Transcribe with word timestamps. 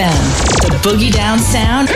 FM, 0.00 0.62
the 0.62 0.76
boogie 0.88 1.12
down 1.12 1.38
sound. 1.38 1.88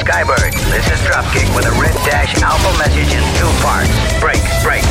Skybird, 0.00 0.54
this 0.70 0.86
is 0.90 0.98
Dropkick 1.06 1.54
with 1.54 1.66
a 1.66 1.72
red 1.72 1.92
dash 2.06 2.34
alpha 2.40 2.78
message 2.78 3.12
in 3.12 3.22
two 3.36 3.50
parts. 3.62 3.90
Break, 4.20 4.40
break. 4.62 4.84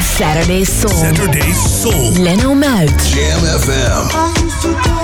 Saturday 0.00 0.64
Soul. 0.64 0.88
Saturday 0.88 1.52
Soul. 1.52 2.12
Leno 2.12 2.54
Muit. 2.54 2.88
Jam 3.12 3.40
FM. 3.40 5.01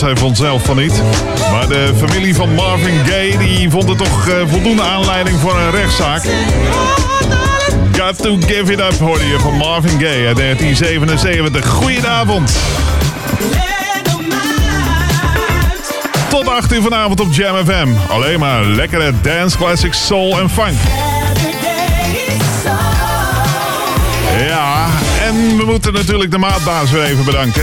Hij 0.00 0.16
vond 0.16 0.36
zelf 0.36 0.64
van 0.64 0.76
niet. 0.76 1.02
Maar 1.50 1.68
de 1.68 1.92
familie 1.96 2.34
van 2.34 2.54
Marvin 2.54 3.06
Gaye 3.06 3.38
die 3.38 3.70
vond 3.70 3.88
het 3.88 3.98
toch 3.98 4.28
uh, 4.28 4.34
voldoende 4.46 4.82
aanleiding 4.82 5.40
voor 5.40 5.58
een 5.58 5.70
rechtszaak. 5.70 6.22
Got 7.92 8.22
to 8.22 8.36
give 8.46 8.72
it 8.72 8.80
up 8.80 8.98
hoorde 8.98 9.26
je 9.26 9.38
van 9.38 9.56
Marvin 9.56 10.00
Gaye 10.00 10.26
uit 10.26 10.36
1977. 10.36 11.66
Goedenavond. 11.66 12.52
Tot 16.28 16.48
8 16.48 16.72
uur 16.72 16.82
vanavond 16.82 17.20
op 17.20 17.32
Jam 17.32 17.66
FM. 17.66 17.88
Alleen 18.08 18.38
maar 18.38 18.64
lekkere 18.64 19.12
dance 19.22 19.56
classics, 19.56 20.06
soul 20.06 20.38
en 20.38 20.50
funk. 20.50 20.76
Ja, 24.46 24.77
we 25.46 25.62
moeten 25.66 25.92
natuurlijk 25.92 26.30
de 26.30 26.38
maatbaas 26.38 26.90
weer 26.90 27.02
even 27.02 27.24
bedanken. 27.24 27.62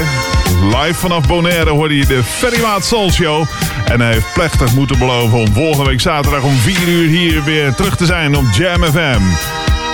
Live 0.63 0.94
vanaf 0.94 1.28
Bonaire 1.28 1.69
hoorde 1.69 1.97
je 1.97 2.06
de 2.06 2.24
Ferry 2.24 2.62
Maat 2.62 2.86
Soul 2.86 3.12
Show. 3.12 3.46
En 3.86 4.02
hij 4.02 4.13
heeft 4.13 4.34
plechtig 4.34 4.74
moeten 4.74 4.97
beloven 4.97 5.38
om 5.38 5.53
volgende 5.53 5.90
week 5.90 6.02
zaterdag 6.02 6.44
om 6.44 6.56
4 6.56 6.88
uur 6.88 7.08
hier 7.08 7.44
weer 7.44 7.74
terug 7.74 7.97
te 7.97 8.06
zijn 8.06 8.35
op 8.35 8.44
Jam 8.53 8.84
FM. 8.84 9.22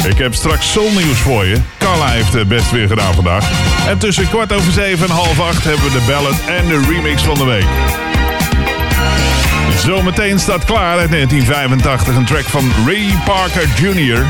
Ik 0.08 0.18
heb 0.18 0.34
straks 0.34 0.72
soulnieuws 0.72 1.18
voor 1.18 1.46
je. 1.46 1.58
Carla 1.78 2.08
heeft 2.08 2.34
het 2.34 2.48
best 2.48 2.72
weer 2.72 2.88
gedaan 2.88 3.14
vandaag. 3.14 3.50
En 3.88 3.98
tussen 3.98 4.30
kwart 4.30 4.54
over 4.54 4.72
zeven 4.72 5.08
en 5.08 5.14
half 5.14 5.40
acht 5.40 5.64
hebben 5.64 5.84
we 5.84 5.92
de 5.92 6.06
ballad 6.08 6.36
en 6.48 6.68
de 6.68 6.86
remix 6.90 7.22
van 7.22 7.36
de 7.36 7.46
week. 7.46 7.68
Zometeen 9.78 10.40
staat 10.40 10.66
klaar 10.66 11.00
uit 11.00 11.12
1985 11.12 12.16
een 12.16 12.26
track 12.26 12.46
van 12.46 12.72
Ray 12.86 13.14
Parker 13.26 13.68
Jr. 13.76 14.26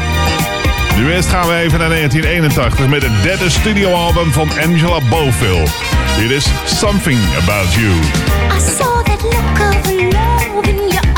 Nu 1.02 1.12
eerst 1.12 1.30
gaan 1.30 1.48
we 1.48 1.56
even 1.56 1.80
naar 1.80 1.90
1981 1.90 2.88
met 2.88 3.04
het 3.04 3.24
derde 3.24 3.50
studioalbum 3.50 4.32
van 4.32 4.50
Angela 4.50 5.00
Bofill. 5.10 5.68
Dit 6.20 6.32
is 6.32 6.48
Something 6.66 7.20
About 7.42 7.74
You. 7.74 7.92
I 7.92 8.60
saw 8.60 9.04
that 9.04 9.22
look 9.22 9.60
of 9.60 9.92
love 9.92 10.70
in 10.70 10.88
your 10.88 11.11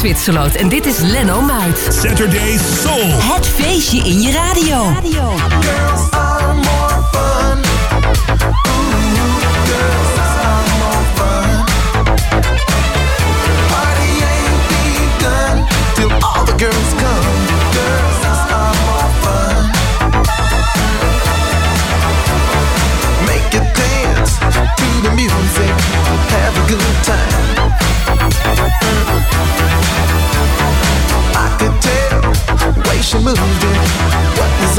Zwitserloot 0.00 0.54
en 0.54 0.68
dit 0.68 0.86
is 0.86 0.98
Leno 0.98 1.40
Muit. 1.40 1.78
Saturday 1.78 2.58
Soul. 2.58 3.08
Het 3.08 3.46
feestje 3.46 3.98
in 3.98 4.20
je 4.20 4.32
radio. 4.32 4.92
radio. 4.94 6.09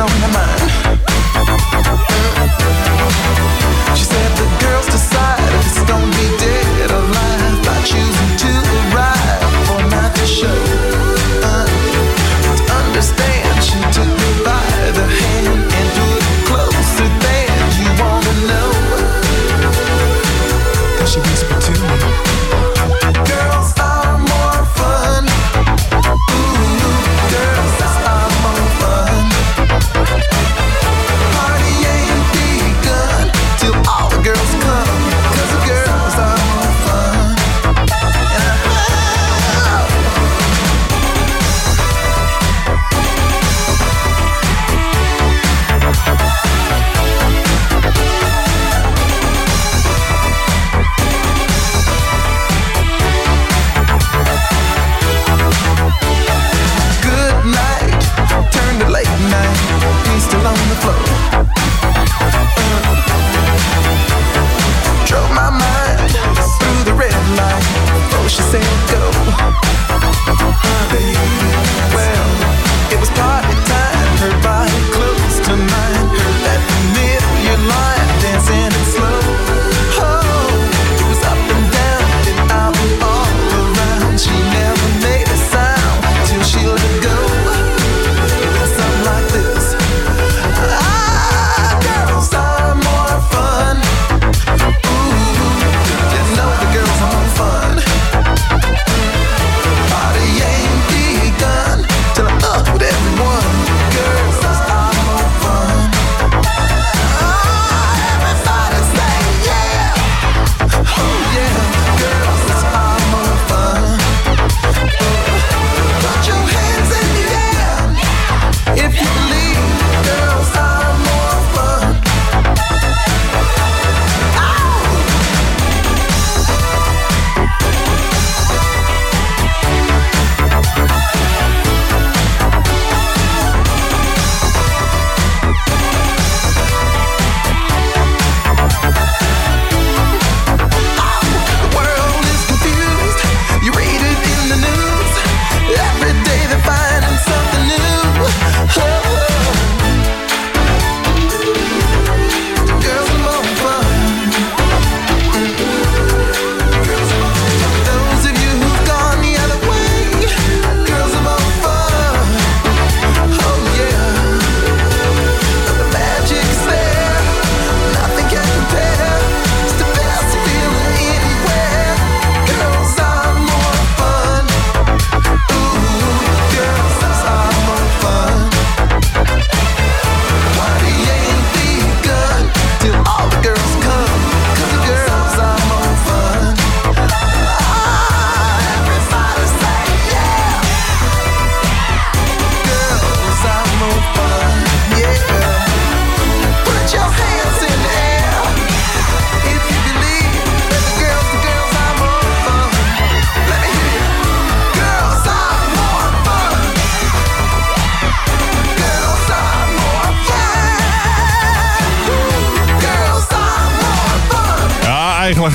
on 0.02 0.20
your 0.20 0.30
mind. 0.30 0.61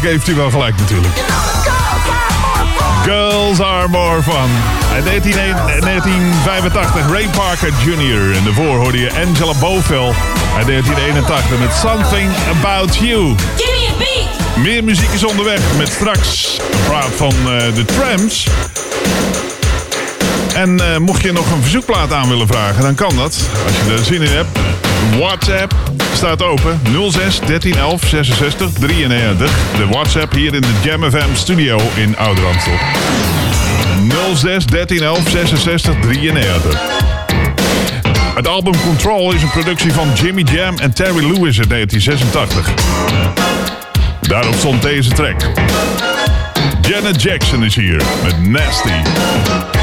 heeft 0.06 0.28
u 0.28 0.34
wel 0.34 0.50
gelijk 0.50 0.76
natuurlijk. 0.76 1.14
Girls 3.04 3.60
are 3.60 3.88
more 3.88 4.22
fun. 4.22 4.50
Uit 4.92 5.04
1985 5.04 7.10
Ray 7.10 7.28
Parker 7.28 7.72
Jr. 7.84 8.36
En 8.36 8.44
daarvoor 8.44 8.76
hoorde 8.76 8.98
je 8.98 9.10
Angela 9.26 9.54
Bovel 9.58 10.14
1981 10.64 11.58
met 11.58 11.74
Something 11.74 12.30
About 12.58 12.96
You. 12.96 13.34
Give 13.56 13.70
me 13.70 13.88
a 13.94 13.98
beat! 13.98 14.56
Meer 14.56 14.84
muziek 14.84 15.10
is 15.10 15.24
onderweg 15.24 15.60
met 15.76 15.88
straks 15.88 16.58
praat 16.86 17.12
van 17.16 17.32
eh, 17.32 17.74
de 17.74 17.84
trams. 17.84 18.46
En 20.54 20.80
eh, 20.80 20.98
mocht 20.98 21.22
je 21.22 21.32
nog 21.32 21.50
een 21.50 21.62
verzoekplaat 21.62 22.12
aan 22.12 22.28
willen 22.28 22.46
vragen, 22.46 22.82
dan 22.82 22.94
kan 22.94 23.16
dat. 23.16 23.38
Als 23.66 23.76
je 23.76 23.92
er 23.92 24.04
zin 24.04 24.22
in 24.22 24.36
hebt. 24.36 24.58
WhatsApp 25.18 25.74
staat 26.14 26.42
open. 26.42 26.80
06 26.84 27.12
1311 27.12 28.08
66 28.08 28.72
93. 28.72 29.50
De 29.76 29.86
WhatsApp 29.86 30.32
hier 30.32 30.54
in 30.54 30.60
de 30.60 30.80
Jam 30.82 31.10
FM 31.10 31.34
studio 31.34 31.78
in 31.94 32.16
Ouder 32.16 32.44
06 32.58 32.72
06 34.34 34.66
1311 34.66 35.30
66 35.30 35.94
93. 36.00 36.80
Het 38.34 38.48
album 38.48 38.74
Control 38.80 39.32
is 39.32 39.42
een 39.42 39.50
productie 39.50 39.92
van 39.92 40.08
Jimmy 40.14 40.42
Jam 40.42 40.78
en 40.78 40.94
Terry 40.94 41.32
Lewis 41.32 41.58
in 41.58 41.68
1986. 41.68 42.74
Daarop 44.20 44.54
stond 44.54 44.82
deze 44.82 45.10
track. 45.10 45.40
Janet 46.80 47.22
Jackson 47.22 47.64
is 47.64 47.74
hier 47.74 48.02
met 48.22 48.48
Nasty. 48.48 49.75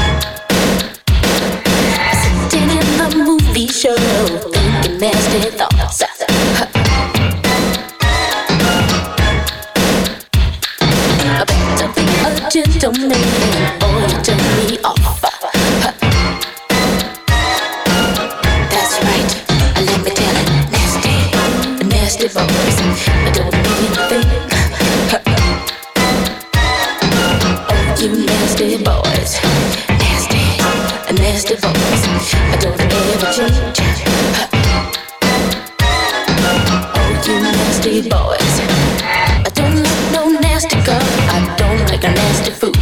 nasty 40.64 40.80
girl. 40.86 41.02
I 41.28 41.54
don't 41.58 41.80
like 41.90 42.04
a 42.04 42.10
nasty 42.10 42.50
food. 42.50 42.74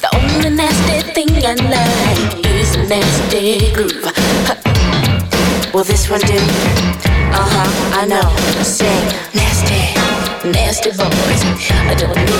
The 0.00 0.08
only 0.14 0.50
nasty 0.50 1.12
thing 1.12 1.28
I 1.44 1.54
like 1.54 2.46
is 2.46 2.76
a 2.76 2.78
nasty 2.88 3.72
groove. 3.74 4.04
Will 5.74 5.84
this 5.84 6.08
one 6.08 6.20
do? 6.20 6.38
Uh 7.32 7.48
huh, 7.52 8.00
I 8.00 8.06
know. 8.06 8.28
Say, 8.62 8.96
nasty, 9.34 9.94
nasty 10.50 10.90
boys. 10.90 11.44
I 11.70 11.94
don't 11.98 12.14
know. 12.14 12.33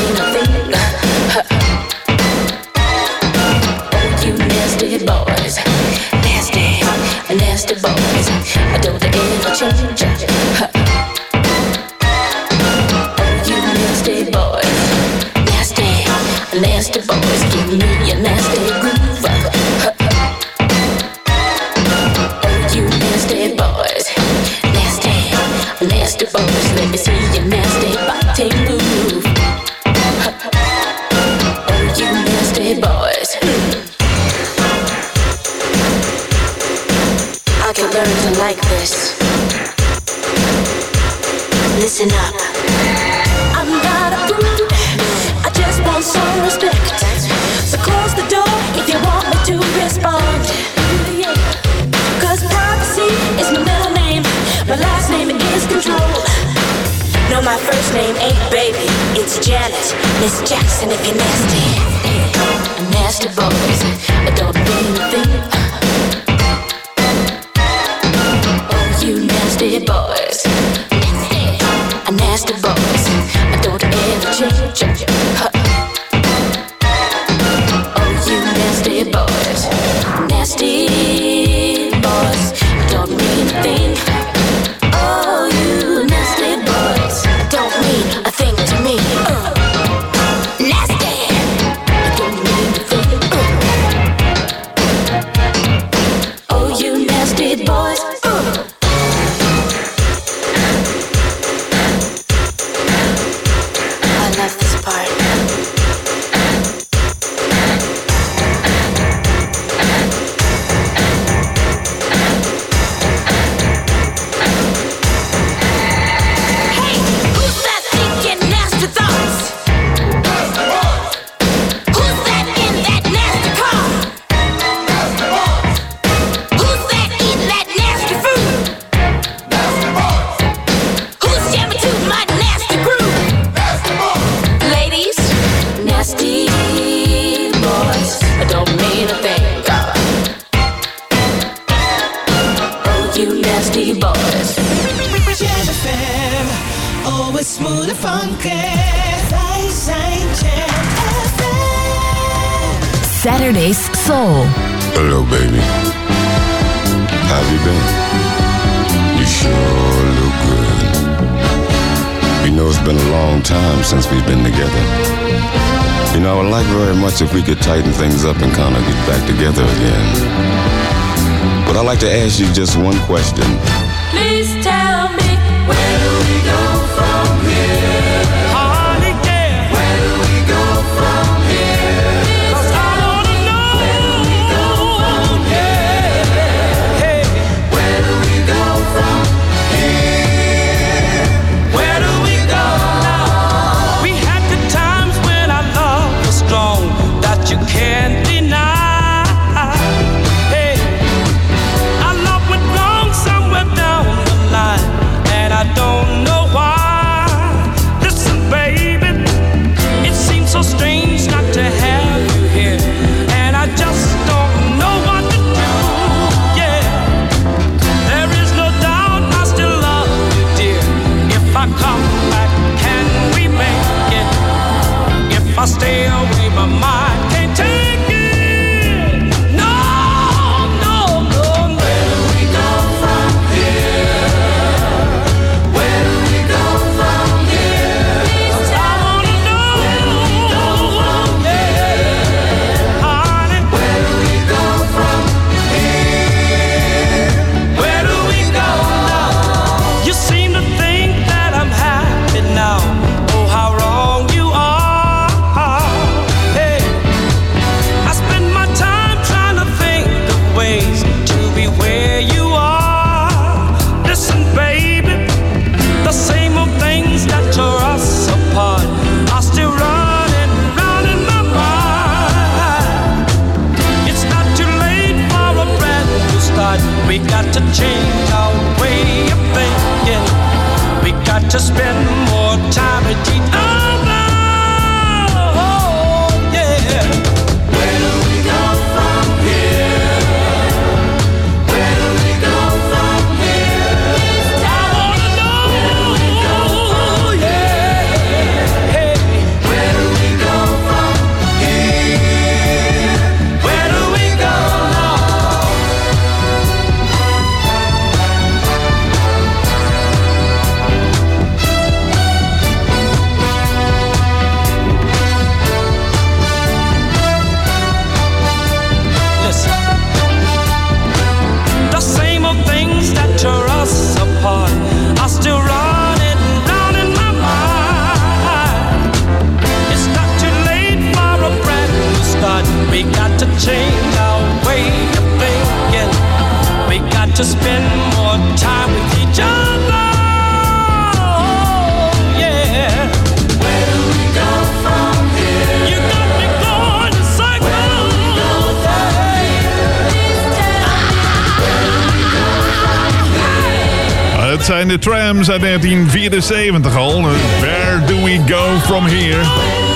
1974 356.41 356.97
al. 356.97 357.23
Where 357.61 358.05
do 358.07 358.25
we 358.25 358.41
go 358.47 358.79
from 358.79 359.07
here? 359.07 359.43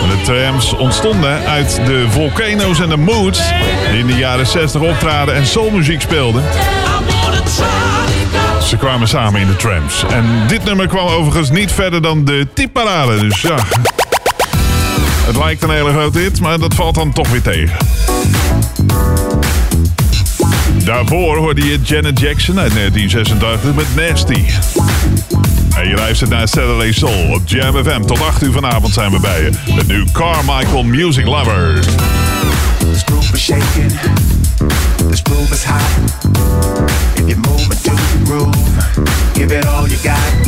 De 0.09 0.23
Trams 0.23 0.73
ontstonden 0.73 1.47
uit 1.47 1.81
de 1.87 2.07
Volcano's 2.11 2.81
en 2.81 2.89
de 2.89 2.97
Moods... 2.97 3.41
die 3.91 3.99
in 3.99 4.07
de 4.07 4.17
jaren 4.17 4.47
60 4.47 4.81
optraden 4.81 5.35
en 5.35 5.47
soulmuziek 5.47 6.01
speelden. 6.01 6.43
Ze 8.63 8.77
kwamen 8.77 9.09
samen 9.09 9.41
in 9.41 9.47
de 9.47 9.57
Trams. 9.57 10.05
En 10.11 10.25
dit 10.47 10.65
nummer 10.65 10.87
kwam 10.87 11.07
overigens 11.07 11.51
niet 11.51 11.73
verder 11.73 12.03
dan 12.03 12.25
de 12.25 12.47
tipparade. 12.55 13.19
Dus 13.19 13.41
ja... 13.41 13.57
Het 15.27 15.37
lijkt 15.37 15.63
een 15.63 15.71
hele 15.71 15.91
grote 15.91 16.19
hit, 16.19 16.41
maar 16.41 16.59
dat 16.59 16.75
valt 16.75 16.95
dan 16.95 17.13
toch 17.13 17.29
weer 17.29 17.43
tegen. 17.43 17.77
Daarvoor 20.85 21.37
hoorde 21.37 21.65
je 21.65 21.79
Janet 21.83 22.21
Jackson 22.21 22.59
uit 22.59 22.75
1986 22.75 23.75
met 23.75 23.87
Nasty. 23.97 24.45
Je 25.89 25.95
luistert 25.95 26.31
naar 26.31 26.49
Saturday 26.49 26.93
Soul 26.93 27.33
op 27.35 27.43
Jam 27.45 27.85
FM. 27.85 28.01
Tot 28.01 28.21
8 28.21 28.43
uur 28.43 28.53
vanavond 28.53 28.93
zijn 28.93 29.11
we 29.11 29.21
bij 29.21 29.43
je. 29.43 29.51
Met 29.75 29.87
nu 29.87 30.05
Carmichael 30.13 30.83
Music 30.83 31.27
Lover. 31.27 31.81
This 32.79 33.03
groove 33.05 33.33
is 33.33 33.43
shaking. 33.43 33.93
This 35.11 35.21
groove 35.23 35.53
is 35.53 35.65
hot. 35.65 35.81
If 37.15 37.27
you're 37.27 37.49
moving 37.49 37.81
to 37.83 37.91
the 37.91 38.25
groove, 38.25 38.57
give 39.33 39.59
it 39.59 39.67
all 39.67 39.87
you 39.87 39.99
got. 40.03 40.45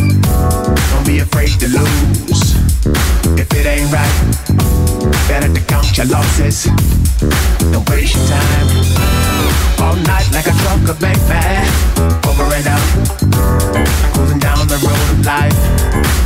Don't 0.91 1.05
be 1.05 1.21
afraid 1.21 1.59
to 1.59 1.69
lose. 1.69 2.55
If 3.35 3.53
it 3.53 3.67
ain't 3.67 3.93
right, 3.93 4.15
better 5.29 5.53
to 5.53 5.61
count 5.67 5.97
your 5.97 6.07
losses. 6.07 6.69
Don't 7.73 7.89
waste 7.89 8.17
your 8.17 8.27
time. 8.29 8.69
All 9.79 9.97
night 9.97 10.29
like 10.33 10.51
a 10.51 10.53
drunker 10.53 10.97
baby. 11.01 11.67
Over 12.29 12.55
and 12.55 12.67
out. 12.67 13.30
Cruising 14.21 14.39
down 14.39 14.69
the 14.69 14.77
road 14.85 15.09
of 15.17 15.25
life. 15.25 15.57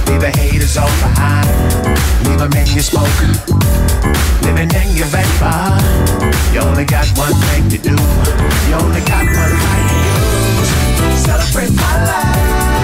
Leave 0.08 0.20
the 0.20 0.30
haters 0.30 0.76
all 0.76 0.90
behind. 0.98 1.46
Leave 2.26 2.40
them 2.40 2.52
in 2.54 2.66
your 2.74 2.82
smoke. 2.82 3.06
Living 4.42 4.68
in 4.74 4.96
your 4.96 5.06
vapor. 5.14 5.78
You 6.52 6.60
only 6.66 6.84
got 6.84 7.06
one 7.16 7.34
thing 7.46 7.68
to 7.70 7.78
do. 7.78 7.94
You 8.66 8.74
only 8.82 9.00
got 9.02 9.22
one 9.22 9.54
night 9.62 9.86
to 9.90 11.06
use. 11.06 11.22
Celebrate 11.22 11.70
my 11.70 12.04
life. 12.04 12.83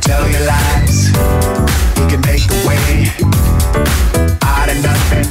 Tell 0.00 0.24
you 0.28 0.40
lies. 0.46 1.08
He 1.96 2.02
can 2.10 2.20
make 2.26 2.46
way 2.66 3.08
out 4.42 4.68
of 4.68 4.78
nothing. 4.82 5.28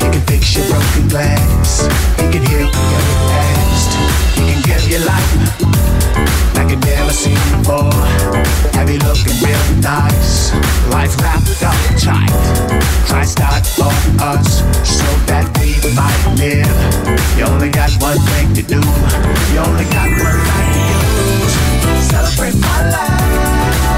Can 0.00 0.22
fix 0.26 0.56
your 0.56 0.66
broken 0.66 1.08
glass. 1.08 1.86
Can 2.18 2.42
heal 2.50 2.66
your 2.66 3.04
past. 3.30 3.90
Can 4.36 4.62
give 4.62 4.84
you 4.90 4.98
life 5.04 5.32
like 6.56 6.70
you 6.70 6.76
never 6.76 7.12
seen 7.12 7.38
before. 7.58 7.92
You 8.86 8.98
looking 8.98 9.34
real 9.42 9.66
nice? 9.82 10.54
Life 10.90 11.16
wrapped 11.20 11.62
up 11.62 11.74
tight. 11.98 12.36
For 13.76 13.84
us 14.22 14.62
so 14.88 15.04
that 15.26 15.46
might 15.94 16.22
live. 16.38 16.66
You 17.36 17.44
only 17.44 17.68
got 17.68 17.90
one 18.00 18.18
thing 18.18 18.54
to 18.54 18.62
do. 18.62 18.80
You 19.52 19.58
only 19.58 19.84
got 19.92 20.08
one 20.08 20.38
night 20.48 20.72
to 20.72 20.80
use. 21.20 21.25
Celebrate 22.08 22.54
my 22.60 22.88
life. 22.88 23.95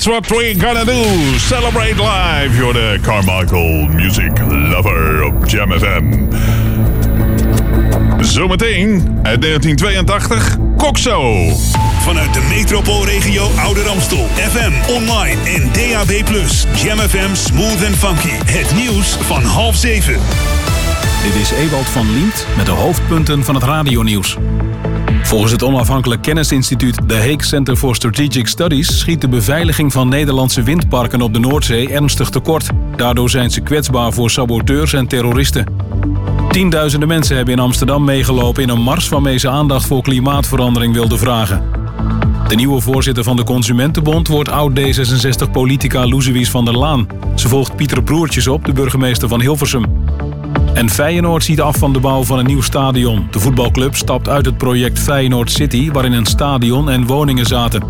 That's 0.00 0.30
what 0.30 0.30
we're 0.30 0.54
gonna 0.54 0.84
do. 0.84 1.38
Celebrate 1.38 1.98
live. 1.98 2.56
You're 2.56 2.72
the 2.72 2.98
Carmichael 3.02 3.86
Music 3.88 4.32
Lover 4.38 5.24
op 5.24 5.46
Jam 5.46 5.72
FM. 5.72 6.26
Zometeen 8.20 9.18
uit 9.22 9.42
1982, 9.42 10.56
Kokso. 10.76 11.48
Vanuit 12.00 12.34
de 12.34 12.42
metropoolregio 12.48 13.48
Ouder 13.64 13.88
Amstel. 13.88 14.26
FM, 14.34 14.92
online 14.92 15.40
en 15.44 15.70
DAB+. 15.72 16.10
Jam 16.84 16.98
FM 16.98 17.34
Smooth 17.34 17.84
and 17.84 17.96
Funky. 17.96 18.52
Het 18.52 18.74
nieuws 18.74 19.16
van 19.20 19.42
half 19.42 19.76
zeven. 19.76 20.18
Dit 21.22 21.34
is 21.34 21.50
Ewald 21.50 21.86
van 21.86 22.12
Liemt 22.12 22.46
met 22.56 22.66
de 22.66 22.72
hoofdpunten 22.72 23.44
van 23.44 23.54
het 23.54 23.64
radionieuws. 23.64 24.36
Volgens 25.22 25.52
het 25.52 25.62
onafhankelijk 25.62 26.22
kennisinstituut 26.22 27.08
The 27.08 27.14
Hague 27.14 27.44
Center 27.44 27.76
for 27.76 27.94
Strategic 27.94 28.46
Studies 28.46 28.98
schiet 28.98 29.20
de 29.20 29.28
beveiliging 29.28 29.92
van 29.92 30.08
Nederlandse 30.08 30.62
windparken 30.62 31.20
op 31.20 31.32
de 31.32 31.38
Noordzee 31.40 31.88
ernstig 31.88 32.30
tekort. 32.30 32.68
Daardoor 32.96 33.30
zijn 33.30 33.50
ze 33.50 33.60
kwetsbaar 33.60 34.12
voor 34.12 34.30
saboteurs 34.30 34.92
en 34.92 35.06
terroristen. 35.06 35.66
Tienduizenden 36.50 37.08
mensen 37.08 37.36
hebben 37.36 37.54
in 37.54 37.60
Amsterdam 37.60 38.04
meegelopen 38.04 38.62
in 38.62 38.68
een 38.68 38.82
mars 38.82 39.08
waarmee 39.08 39.38
ze 39.38 39.48
aandacht 39.48 39.86
voor 39.86 40.02
klimaatverandering 40.02 40.94
wilden 40.94 41.18
vragen. 41.18 41.62
De 42.48 42.54
nieuwe 42.54 42.80
voorzitter 42.80 43.24
van 43.24 43.36
de 43.36 43.44
Consumentenbond 43.44 44.28
wordt 44.28 44.50
oud-D66-politica 44.50 46.06
Loesewies 46.06 46.50
van 46.50 46.64
der 46.64 46.76
Laan. 46.76 47.06
Ze 47.34 47.48
volgt 47.48 47.76
Pieter 47.76 48.02
Broertjes 48.02 48.46
op, 48.46 48.64
de 48.64 48.72
burgemeester 48.72 49.28
van 49.28 49.40
Hilversum. 49.40 49.84
En 50.74 50.90
Feyenoord 50.90 51.44
ziet 51.44 51.60
af 51.60 51.76
van 51.76 51.92
de 51.92 52.00
bouw 52.00 52.24
van 52.24 52.38
een 52.38 52.46
nieuw 52.46 52.62
stadion. 52.62 53.26
De 53.30 53.40
voetbalclub 53.40 53.96
stapt 53.96 54.28
uit 54.28 54.46
het 54.46 54.58
project 54.58 54.98
Feyenoord 54.98 55.50
City... 55.50 55.90
waarin 55.90 56.12
een 56.12 56.26
stadion 56.26 56.90
en 56.90 57.06
woningen 57.06 57.46
zaten. 57.46 57.82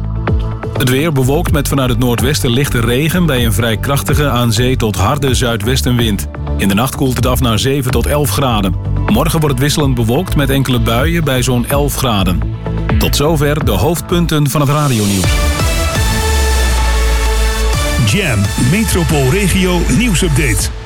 Het 0.79 0.89
weer 0.89 1.13
bewolkt 1.13 1.53
met 1.53 1.69
vanuit 1.69 1.91
het 1.91 1.99
noordwesten 1.99 2.51
lichte 2.51 2.81
regen... 2.81 3.27
bij 3.27 3.45
een 3.45 3.53
vrij 3.53 3.77
krachtige 3.77 4.29
aan 4.29 4.53
zee 4.53 4.77
tot 4.77 4.97
harde 4.97 5.35
zuidwestenwind. 5.35 6.29
In 6.57 6.69
de 6.69 6.75
nacht 6.75 6.97
koelt 6.97 7.17
het 7.17 7.27
af 7.27 7.41
naar 7.41 7.59
7 7.59 7.91
tot 7.91 8.07
11 8.07 8.31
graden. 8.31 8.75
Morgen 9.07 9.41
wordt 9.41 9.55
het 9.55 9.65
wisselend 9.65 9.95
bewolkt 9.95 10.37
met 10.37 10.51
enkele 10.51 10.81
buien 10.81 11.25
bij 11.25 11.43
zo'n 11.43 11.67
11 11.67 11.95
graden. 11.95 12.41
Tot 12.99 13.17
zover 13.17 13.65
de 13.65 13.71
hoofdpunten 13.71 14.51
van 14.51 14.61
het 14.61 14.71
radionieuws. 14.71 15.33
Jam, 18.07 18.41
metropoolregio 18.71 19.81
nieuwsupdate. 19.97 20.80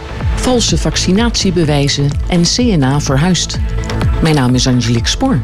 Valse 0.45 0.79
vaccinatiebewijzen 0.79 2.11
en 2.29 2.43
CNA 2.43 3.01
verhuisd. 3.01 3.59
Mijn 4.23 4.35
naam 4.35 4.55
is 4.55 4.67
Angelique 4.67 5.09
Spoor. 5.09 5.41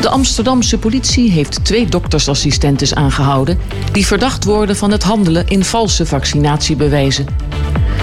De 0.00 0.08
Amsterdamse 0.08 0.78
politie 0.78 1.30
heeft 1.30 1.64
twee 1.64 1.86
doktersassistentes 1.86 2.94
aangehouden... 2.94 3.58
die 3.92 4.06
verdacht 4.06 4.44
worden 4.44 4.76
van 4.76 4.90
het 4.90 5.02
handelen 5.02 5.46
in 5.46 5.64
valse 5.64 6.06
vaccinatiebewijzen. 6.06 7.26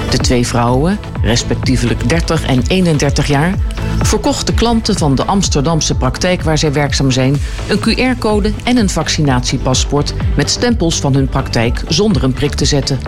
De 0.10 0.18
twee 0.18 0.48
vrouwen, 0.48 1.00
respectievelijk 1.22 2.10
30 2.10 2.46
en 2.46 2.62
31 2.68 3.28
jaar... 3.28 3.56
verkochten 4.02 4.54
klanten 4.54 4.98
van 4.98 5.16
de 5.16 5.26
Amsterdamse 5.26 5.96
praktijk 5.96 6.42
waar 6.42 6.58
zij 6.58 6.74
werkzaam 6.74 7.12
zijn... 7.12 7.36
een 7.68 7.80
QR-code 7.80 8.52
en 8.64 8.78
een 8.78 8.90
vaccinatiepaspoort... 8.90 10.14
met 10.36 10.50
stempels 10.50 11.00
van 11.00 11.14
hun 11.14 11.28
praktijk 11.28 11.84
zonder 11.88 12.24
een 12.24 12.34
prik 12.34 12.54
te 12.54 12.66
zetten. 12.66 13.00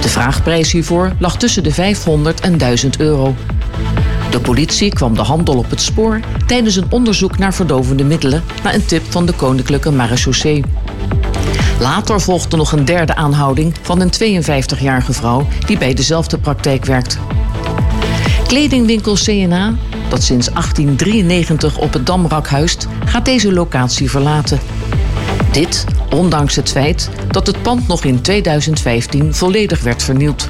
De 0.00 0.08
vraagprijs 0.08 0.72
hiervoor 0.72 1.12
lag 1.18 1.36
tussen 1.36 1.62
de 1.62 1.72
500 1.72 2.40
en 2.40 2.58
1000 2.58 3.00
euro. 3.00 3.34
De 4.30 4.40
politie 4.40 4.92
kwam 4.92 5.14
de 5.14 5.22
handel 5.22 5.56
op 5.56 5.70
het 5.70 5.80
spoor 5.80 6.20
tijdens 6.46 6.76
een 6.76 6.86
onderzoek 6.90 7.38
naar 7.38 7.54
verdovende 7.54 8.04
middelen 8.04 8.42
na 8.62 8.74
een 8.74 8.84
tip 8.84 9.02
van 9.08 9.26
de 9.26 9.32
Koninklijke 9.32 9.90
Marechaussee. 9.90 10.64
Later 11.80 12.20
volgde 12.20 12.56
nog 12.56 12.72
een 12.72 12.84
derde 12.84 13.14
aanhouding 13.14 13.74
van 13.82 14.00
een 14.00 14.42
52-jarige 14.42 15.12
vrouw 15.12 15.46
die 15.66 15.78
bij 15.78 15.94
dezelfde 15.94 16.38
praktijk 16.38 16.84
werkt. 16.84 17.18
Kledingwinkel 18.46 19.14
CNA, 19.14 19.74
dat 20.08 20.22
sinds 20.22 20.46
1893 20.46 21.78
op 21.78 21.92
het 21.92 22.06
Damrak 22.06 22.48
huist, 22.48 22.86
gaat 23.04 23.24
deze 23.24 23.52
locatie 23.52 24.10
verlaten. 24.10 24.58
Dit 25.52 25.84
ondanks 26.14 26.56
het 26.56 26.70
feit 26.70 27.10
dat 27.30 27.46
het 27.46 27.62
pand 27.62 27.88
nog 27.88 28.04
in 28.04 28.20
2015 28.20 29.34
volledig 29.34 29.82
werd 29.82 30.02
vernield. 30.02 30.48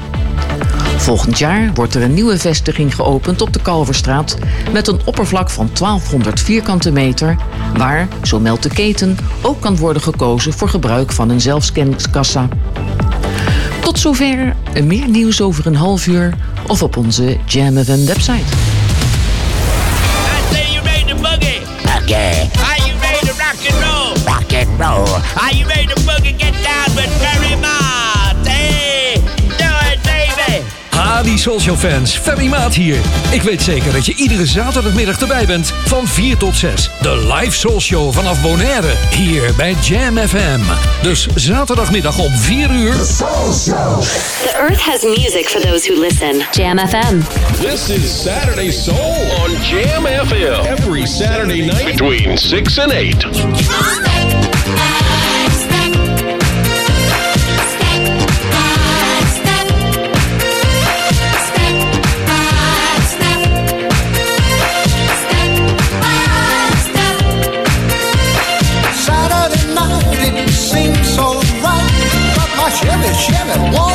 Volgend 0.96 1.38
jaar 1.38 1.70
wordt 1.74 1.94
er 1.94 2.02
een 2.02 2.14
nieuwe 2.14 2.38
vestiging 2.38 2.94
geopend 2.94 3.42
op 3.42 3.52
de 3.52 3.62
Kalverstraat 3.62 4.38
met 4.72 4.88
een 4.88 5.00
oppervlak 5.04 5.50
van 5.50 5.70
1200 5.78 6.40
vierkante 6.40 6.92
meter, 6.92 7.36
waar, 7.76 8.08
zo 8.22 8.40
meldt 8.40 8.62
de 8.62 8.68
keten, 8.68 9.16
ook 9.42 9.60
kan 9.60 9.76
worden 9.76 10.02
gekozen 10.02 10.52
voor 10.52 10.68
gebruik 10.68 11.12
van 11.12 11.30
een 11.30 11.40
zelfscanningskassa. 11.40 12.48
Tot 13.80 13.98
zover, 13.98 14.56
meer 14.84 15.08
nieuws 15.08 15.40
over 15.40 15.66
een 15.66 15.76
half 15.76 16.06
uur 16.06 16.34
of 16.66 16.82
op 16.82 16.96
onze 16.96 17.36
Jam 17.46 17.84
FM 17.84 18.04
website. 18.04 18.56
Say 20.52 20.66
you 20.72 21.14
boogie. 21.20 21.60
Okay. 22.02 22.79
And 24.60 24.78
roll. 24.78 25.08
Are 25.40 25.52
you 25.52 25.66
ready 25.66 25.86
to 25.86 25.94
boogie? 26.00 26.36
Get 26.36 26.54
down 26.62 26.94
with 26.94 27.10
Barry 27.20 27.56
Mott. 27.56 28.46
Hey, 28.46 29.16
do 29.58 29.70
it, 29.90 30.02
baby. 30.04 30.64
Ha, 30.90 31.22
die 31.22 31.38
Soulshow 31.38 31.76
fans. 31.76 32.18
Ferry 32.18 32.46
Maat 32.46 32.74
hier. 32.74 32.96
Ik 33.30 33.42
weet 33.42 33.62
zeker 33.62 33.92
dat 33.92 34.06
je 34.06 34.14
iedere 34.14 34.46
zaterdagmiddag 34.46 35.20
erbij 35.20 35.46
bent 35.46 35.72
van 35.84 36.08
4 36.08 36.36
tot 36.36 36.56
6. 36.56 36.90
De 37.00 37.32
live 37.34 37.56
Soulshow 37.56 38.12
vanaf 38.12 38.42
Bonaire. 38.42 38.92
Hier 39.10 39.54
bij 39.56 39.74
Jam 39.82 40.16
FM. 40.18 40.60
Dus 41.02 41.26
zaterdagmiddag 41.34 42.18
om 42.18 42.32
4 42.32 42.70
uur. 42.70 42.92
The 42.92 44.54
Earth 44.58 44.80
has 44.80 45.02
music 45.02 45.48
for 45.48 45.60
those 45.60 45.92
who 45.92 46.00
listen. 46.00 46.46
Jam 46.52 46.78
FM. 46.78 47.18
This 47.60 47.88
is 47.88 48.22
Saturday 48.22 48.70
Soul 48.70 49.16
on 49.44 49.50
Jam 49.62 50.06
FM. 50.26 50.78
Every 50.78 51.06
Saturday 51.06 51.60
night 51.60 51.84
between 51.84 52.38
6 52.38 52.78
and 52.78 52.92
8. 52.92 54.19
One 73.50 73.89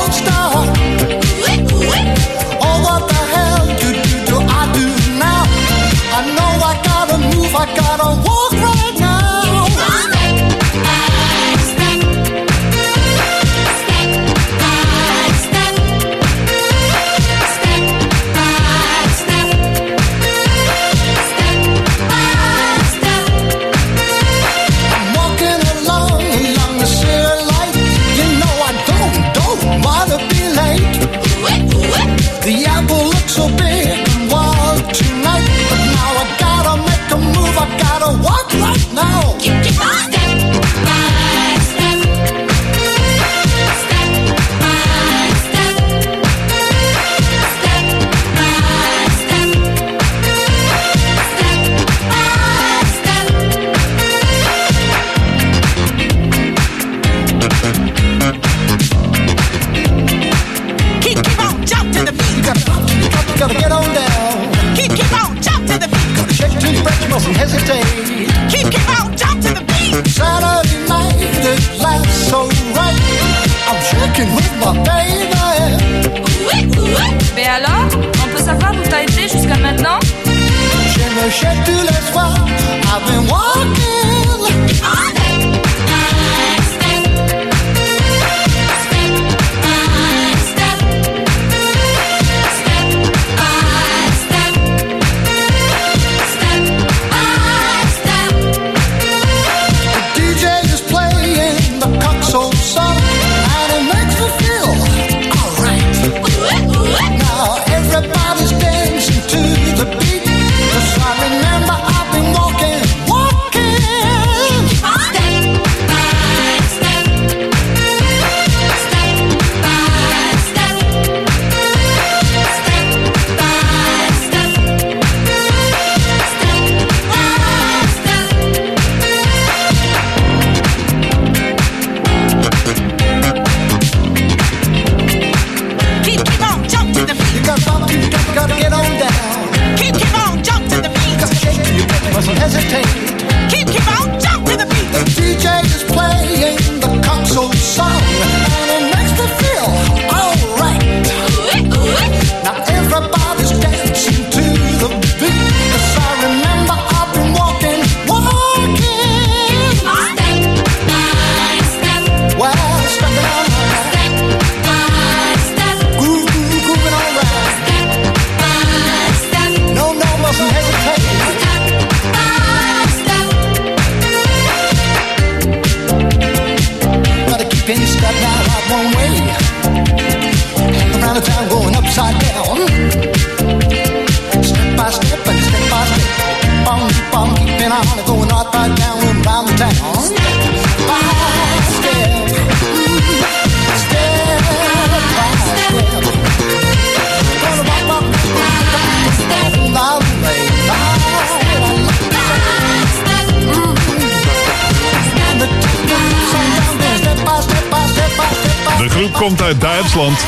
uit 209.45 209.61
Duitsland. 209.61 210.25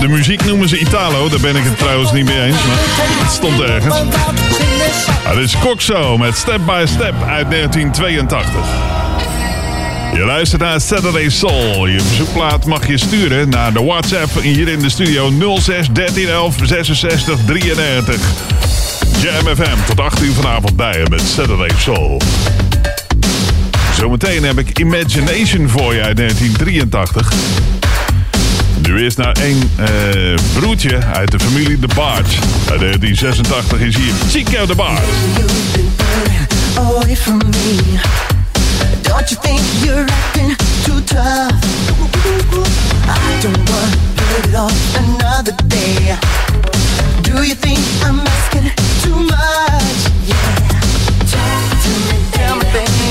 De 0.00 0.08
muziek 0.08 0.44
noemen 0.44 0.68
ze 0.68 0.78
Italo, 0.78 1.28
daar 1.28 1.40
ben 1.40 1.56
ik 1.56 1.64
het 1.64 1.78
trouwens 1.78 2.12
niet 2.12 2.24
mee 2.24 2.42
eens, 2.42 2.64
maar 2.66 2.76
het 2.78 3.32
stond 3.32 3.60
ergens. 3.60 3.96
Het 5.22 5.38
is 5.38 5.58
Coxo 5.58 6.18
met 6.18 6.36
Step 6.36 6.60
by 6.66 6.84
Step 6.86 7.14
uit 7.26 7.50
1982. 7.50 8.52
Je 10.14 10.24
luistert 10.24 10.60
naar 10.60 10.80
Saturday 10.80 11.28
Soul. 11.28 11.86
Je 11.86 12.00
verzoekplaat 12.00 12.66
mag 12.66 12.86
je 12.86 12.98
sturen 12.98 13.48
naar 13.48 13.72
de 13.72 13.84
WhatsApp 13.84 14.42
hier 14.42 14.68
in 14.68 14.78
de 14.78 14.90
studio 14.90 15.30
06 15.30 15.88
1311 15.92 16.56
66 16.62 17.38
33. 17.46 18.20
Jam 19.20 19.56
FM 19.56 19.86
tot 19.86 20.00
8 20.00 20.22
uur 20.22 20.32
vanavond 20.32 20.76
bij 20.76 20.98
je 20.98 21.06
met 21.10 21.20
Saturday 21.20 21.70
Soul. 21.78 22.20
Zometeen 23.96 24.44
heb 24.44 24.58
ik 24.58 24.78
Imagination 24.78 25.68
voor 25.68 25.94
je 25.94 26.02
uit 26.02 26.16
1983. 26.16 27.32
Nu 28.88 29.02
eerst 29.02 29.16
naar 29.16 29.36
één 29.36 29.70
uh, 29.80 29.86
broertje 30.52 30.98
uit 31.04 31.30
de 31.30 31.38
familie 31.38 31.78
De 31.78 31.88
Baard. 31.94 32.28
Uit 32.70 32.80
1986 32.80 33.80
is 33.80 33.96
hier 33.96 34.12
Chico 34.30 34.66
De 34.66 34.74
Baard. 34.74 35.04
Don't 39.02 39.28
you 39.28 39.40
think 39.40 39.60
you're 39.84 40.04
acting 40.04 40.56
too 40.84 41.02
tough? 41.04 41.52
I 43.04 43.40
don't 43.42 43.70
want 43.70 43.92
to 43.92 43.98
put 44.14 44.44
it 44.44 44.54
off 44.54 44.96
another 44.96 45.54
day. 45.66 46.16
Do 47.22 47.42
you 47.44 47.54
think 47.54 47.78
I'm 48.06 48.20
asking 48.20 48.72
too 49.02 49.18
much? 49.20 49.98
Yeah. 50.24 50.68
Talk 51.30 51.82
to 51.82 51.90
me, 52.08 52.16
tell 52.32 52.56
me, 52.56 52.64
baby. 52.72 53.07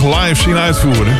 Nog 0.00 0.20
live 0.20 0.42
zien 0.42 0.56
uitvoeren. 0.56 1.16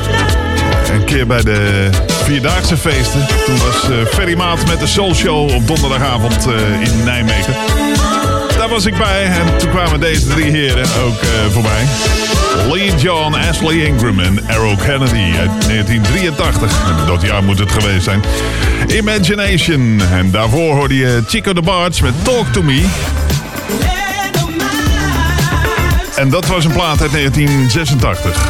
Een 0.92 1.04
keer 1.04 1.26
bij 1.26 1.42
de 1.42 1.88
Vierdaagse 2.06 2.76
feesten. 2.76 3.26
Toen 3.46 3.58
was 3.58 3.90
eh 3.90 4.06
Ferry 4.06 4.36
Maat 4.36 4.66
met 4.66 4.80
de 4.80 4.86
Soul 4.86 5.14
Show 5.14 5.54
op 5.54 5.66
donderdagavond 5.66 6.46
eh, 6.46 6.80
in 6.80 7.04
Nijmegen. 7.04 7.54
Daar 8.58 8.68
was 8.68 8.86
ik 8.86 8.96
bij 8.96 9.24
en 9.24 9.58
toen 9.58 9.70
kwamen 9.70 10.00
deze 10.00 10.26
drie 10.26 10.50
heren 10.50 10.86
ook 11.04 11.20
eh, 11.20 11.28
voorbij. 11.50 11.84
Lee 12.70 12.94
John, 12.96 13.34
Ashley 13.34 13.76
Ingram 13.76 14.20
en 14.20 14.48
Errol 14.48 14.76
Kennedy 14.76 15.38
uit 15.38 15.66
1983. 15.66 16.88
En 16.88 17.06
dat 17.06 17.22
jaar 17.22 17.42
moet 17.42 17.58
het 17.58 17.72
geweest 17.72 18.04
zijn. 18.04 18.22
Imagination. 18.86 20.00
En 20.12 20.30
daarvoor 20.30 20.74
hoorde 20.74 20.96
je 20.96 21.22
Chico 21.26 21.52
de 21.52 21.62
Barge 21.62 22.02
met 22.02 22.24
Talk 22.24 22.46
to 22.46 22.62
Me. 22.62 22.84
En 26.22 26.30
dat 26.30 26.46
was 26.46 26.64
een 26.64 26.72
plaat 26.72 27.00
uit 27.00 27.12
1986. 27.12 28.48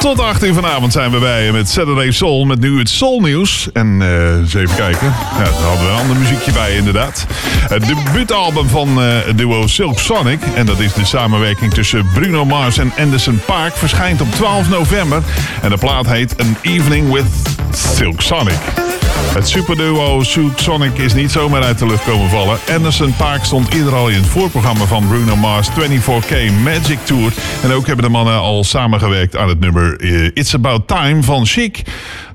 Tot 0.00 0.20
8 0.20 0.44
uur 0.44 0.54
vanavond 0.54 0.92
zijn 0.92 1.10
we 1.10 1.18
bij 1.18 1.52
met 1.52 1.68
Saturday 1.68 2.10
Soul. 2.10 2.44
Met 2.44 2.60
nu 2.60 2.78
het 2.78 2.88
Soul 2.88 3.20
nieuws. 3.20 3.68
En 3.72 3.98
eh, 4.00 4.36
eens 4.36 4.54
even 4.54 4.76
kijken. 4.76 5.14
Ja, 5.38 5.42
daar 5.42 5.52
hadden 5.52 5.86
we 5.86 5.92
een 5.92 5.98
ander 5.98 6.16
muziekje 6.16 6.52
bij 6.52 6.76
inderdaad. 6.76 7.26
Het 7.68 7.86
debuutalbum 7.86 8.68
van 8.68 8.98
het 8.98 9.38
duo 9.38 9.66
Silk 9.66 9.98
Sonic. 9.98 10.40
En 10.54 10.66
dat 10.66 10.80
is 10.80 10.92
de 10.94 11.04
samenwerking 11.04 11.74
tussen 11.74 12.08
Bruno 12.14 12.44
Mars 12.44 12.78
en 12.78 12.92
Anderson 12.98 13.40
Paak. 13.46 13.76
Verschijnt 13.76 14.20
op 14.20 14.32
12 14.32 14.68
november. 14.68 15.22
En 15.62 15.70
de 15.70 15.78
plaat 15.78 16.06
heet 16.06 16.34
An 16.40 16.56
Evening 16.62 17.12
with 17.12 17.26
Silk 17.70 18.20
Sonic. 18.20 18.91
Het 19.32 19.48
superduo 19.48 20.22
Silk 20.22 20.58
Sonic 20.58 20.98
is 20.98 21.14
niet 21.14 21.30
zomaar 21.30 21.62
uit 21.62 21.78
de 21.78 21.86
lucht 21.86 22.04
komen 22.04 22.30
vallen. 22.30 22.58
Anderson 22.74 23.14
Paak 23.16 23.44
stond 23.44 23.74
eerder 23.74 23.94
al 23.94 24.08
in 24.08 24.16
het 24.16 24.26
voorprogramma 24.26 24.84
van 24.84 25.08
Bruno 25.08 25.36
Mars 25.36 25.68
24K 25.70 26.52
Magic 26.62 26.98
Tour. 27.04 27.32
En 27.62 27.72
ook 27.72 27.86
hebben 27.86 28.04
de 28.04 28.10
mannen 28.10 28.38
al 28.38 28.64
samengewerkt 28.64 29.36
aan 29.36 29.48
het 29.48 29.60
nummer 29.60 30.00
eh, 30.00 30.24
It's 30.24 30.54
About 30.54 30.88
Time 30.88 31.22
van 31.22 31.46
Chic. 31.46 31.82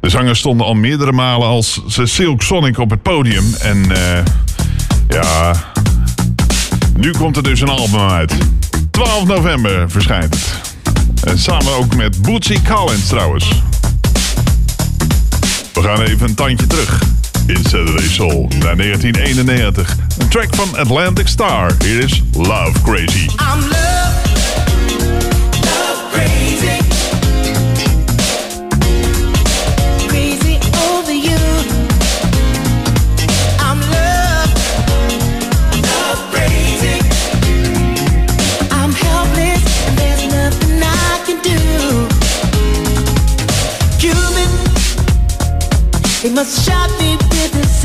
De 0.02 0.10
zangers 0.10 0.40
stonden 0.40 0.66
al 0.66 0.74
meerdere 0.74 1.12
malen 1.12 1.48
als 1.48 1.82
Silk 1.88 2.42
Sonic 2.42 2.78
op 2.78 2.90
het 2.90 3.02
podium. 3.02 3.54
En 3.60 3.92
eh, 3.92 4.24
ja, 5.10 5.54
nu 6.96 7.12
komt 7.12 7.38
er 7.38 7.44
dus 7.44 7.62
een 7.62 7.70
album 7.70 8.10
uit. 8.10 8.34
12 8.92 9.26
november 9.26 9.92
verschijnt 9.92 10.34
het. 10.34 10.76
En 11.24 11.40
samen 11.40 11.76
ook 11.76 11.96
met 11.96 12.22
Bootsy 12.22 12.58
Collins 12.62 13.08
trouwens. 13.08 13.62
We 15.78 15.84
gaan 15.84 16.02
even 16.02 16.28
een 16.28 16.36
tandje 16.36 16.68
terug 16.68 17.02
in 17.48 17.64
Saturday 17.64 18.08
Soul 18.08 18.48
naar 18.60 18.78
1991. 18.78 19.96
Een 20.18 20.28
track 20.28 20.56
van 20.56 20.78
Atlantic 20.78 21.28
Star. 21.28 21.72
Hier 21.84 22.04
is 22.04 22.24
Love 22.34 22.82
Crazy. 22.84 23.26
I'm 23.26 23.60
love, 23.60 24.18
love 25.62 26.10
crazy. 26.12 26.26
Crazy 26.26 26.47
must 46.38 46.64
shot 46.64 46.92
me 47.00 47.18
with 47.32 47.52
this 47.52 47.84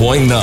point 0.00 0.26
nine. 0.28 0.39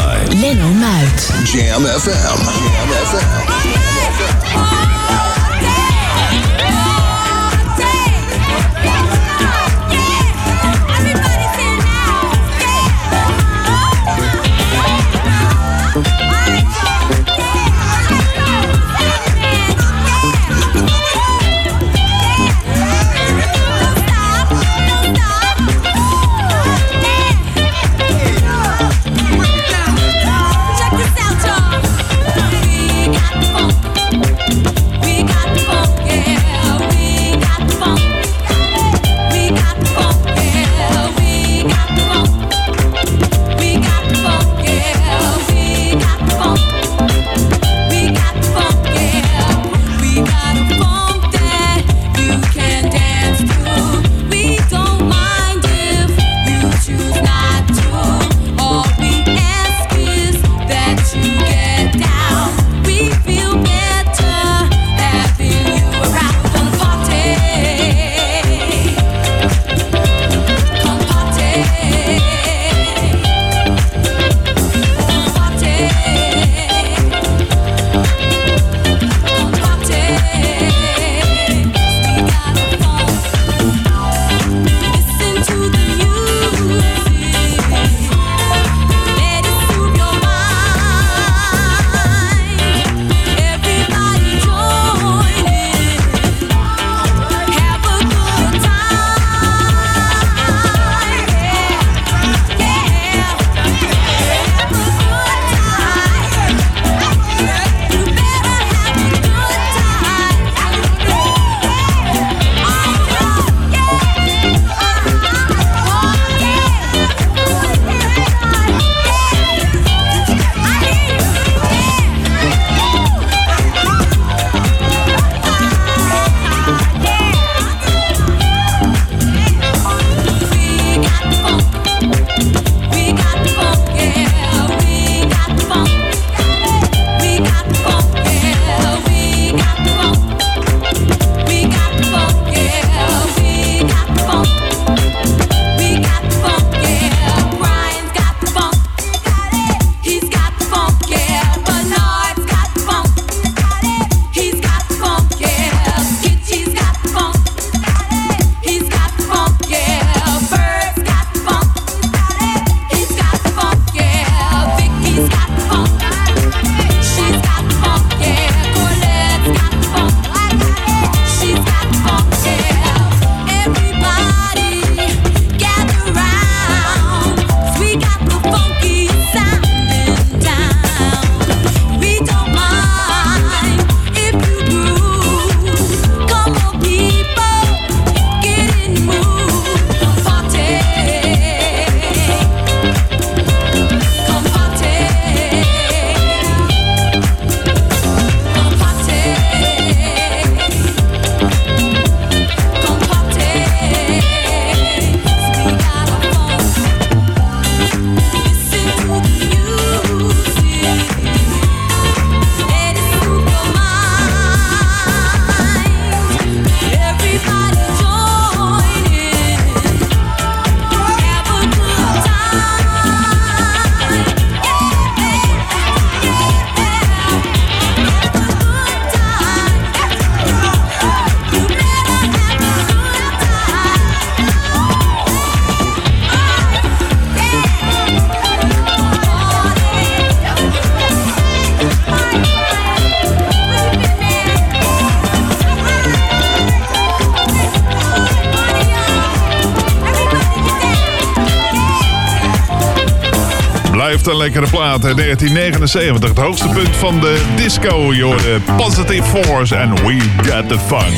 Blijft 254.08 254.28
een 254.28 254.38
lekkere 254.38 254.68
plaat. 254.68 255.04
hè. 255.04 255.14
1979, 255.14 256.30
het 256.30 256.38
hoogste 256.38 256.68
punt 256.68 256.96
van 256.96 257.20
de 257.20 257.42
disco. 257.56 258.14
Je 258.14 258.58
Positive 258.78 259.24
Force 259.24 259.76
en 259.76 259.96
We 259.96 260.18
Got 260.42 260.68
The 260.70 260.80
Fun. 260.88 261.14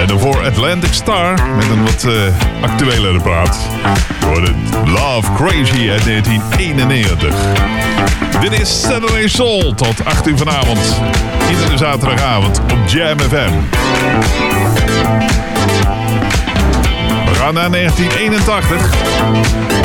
En 0.00 0.06
daarvoor 0.06 0.44
Atlantic 0.44 0.92
Star 0.92 1.38
met 1.56 1.68
een 1.70 1.84
wat 1.84 2.04
eh 2.04 2.70
actuelere 2.70 3.20
plaat. 3.20 3.58
Je 4.20 4.52
Love 4.86 5.32
Crazy 5.32 5.90
uit 5.90 6.04
1991. 6.04 7.34
Dit 8.40 8.60
is 8.60 8.80
Saturday 8.80 9.28
Soul 9.28 9.74
tot 9.74 10.04
8 10.04 10.28
uur 10.28 10.36
vanavond. 10.36 11.00
Iedere 11.50 11.76
zaterdagavond 11.76 12.58
op 12.58 12.78
Jam 12.86 13.18
FM. 13.18 13.52
Gaan 17.44 17.54
naar 17.54 17.70
1981. 17.70 18.90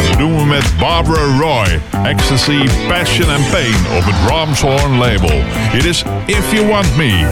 Dat 0.08 0.18
doen 0.18 0.38
we 0.38 0.46
met 0.46 0.74
Barbara 0.78 1.38
Roy. 1.40 1.80
Ecstasy, 2.04 2.68
Passion 2.88 3.30
and 3.30 3.50
Pain 3.52 3.76
op 3.98 4.06
het 4.06 4.30
Ramshorn 4.30 4.98
label. 4.98 5.44
It 5.74 5.86
is 5.86 6.04
If 6.26 6.52
You 6.52 6.68
Want 6.68 6.96
Me. 6.96 7.28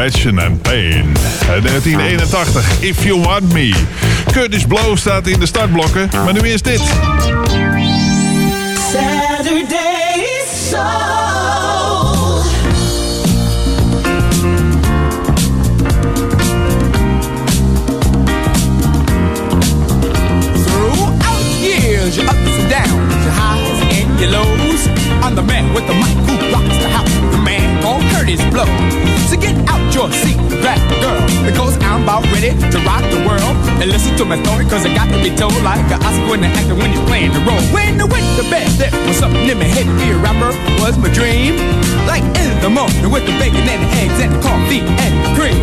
Passion 0.00 0.38
and 0.38 0.62
Pain. 0.62 1.16
Uit 1.48 1.62
1981, 1.62 2.80
If 2.80 3.04
You 3.04 3.20
Want 3.20 3.52
Me. 3.52 3.72
Curtis 4.32 4.64
Blow 4.64 4.96
staat 4.96 5.26
in 5.26 5.40
de 5.40 5.46
startblokken, 5.46 6.08
maar 6.12 6.32
nu 6.32 6.48
is 6.48 6.62
dit. 6.62 6.80
To 34.20 34.26
my 34.26 34.36
story, 34.44 34.68
cause 34.68 34.84
it 34.84 34.92
got 34.92 35.08
to 35.08 35.16
be 35.24 35.32
told 35.34 35.56
like 35.64 35.80
an 35.88 35.96
Oscar 36.04 36.28
winner 36.28 36.52
actor 36.52 36.74
when 36.74 36.92
you're 36.92 37.06
playing 37.08 37.32
the 37.32 37.40
role. 37.40 37.64
When 37.72 37.96
I 37.96 38.04
went 38.04 38.28
to 38.36 38.44
bed, 38.52 38.68
there 38.76 38.92
was 39.08 39.16
something 39.16 39.48
in 39.48 39.56
my 39.56 39.64
head 39.64 39.88
be 39.96 40.12
a 40.12 40.18
rapper 40.20 40.52
was 40.76 40.98
my 41.00 41.08
dream. 41.08 41.56
Like 42.04 42.20
in 42.36 42.52
the 42.60 42.68
morning 42.68 43.08
with 43.08 43.24
the 43.24 43.32
bacon 43.40 43.64
and 43.64 43.80
the 43.80 43.90
eggs 43.96 44.20
and 44.20 44.28
the 44.36 44.40
coffee 44.44 44.84
and 44.84 45.12
the 45.24 45.30
cream. 45.32 45.56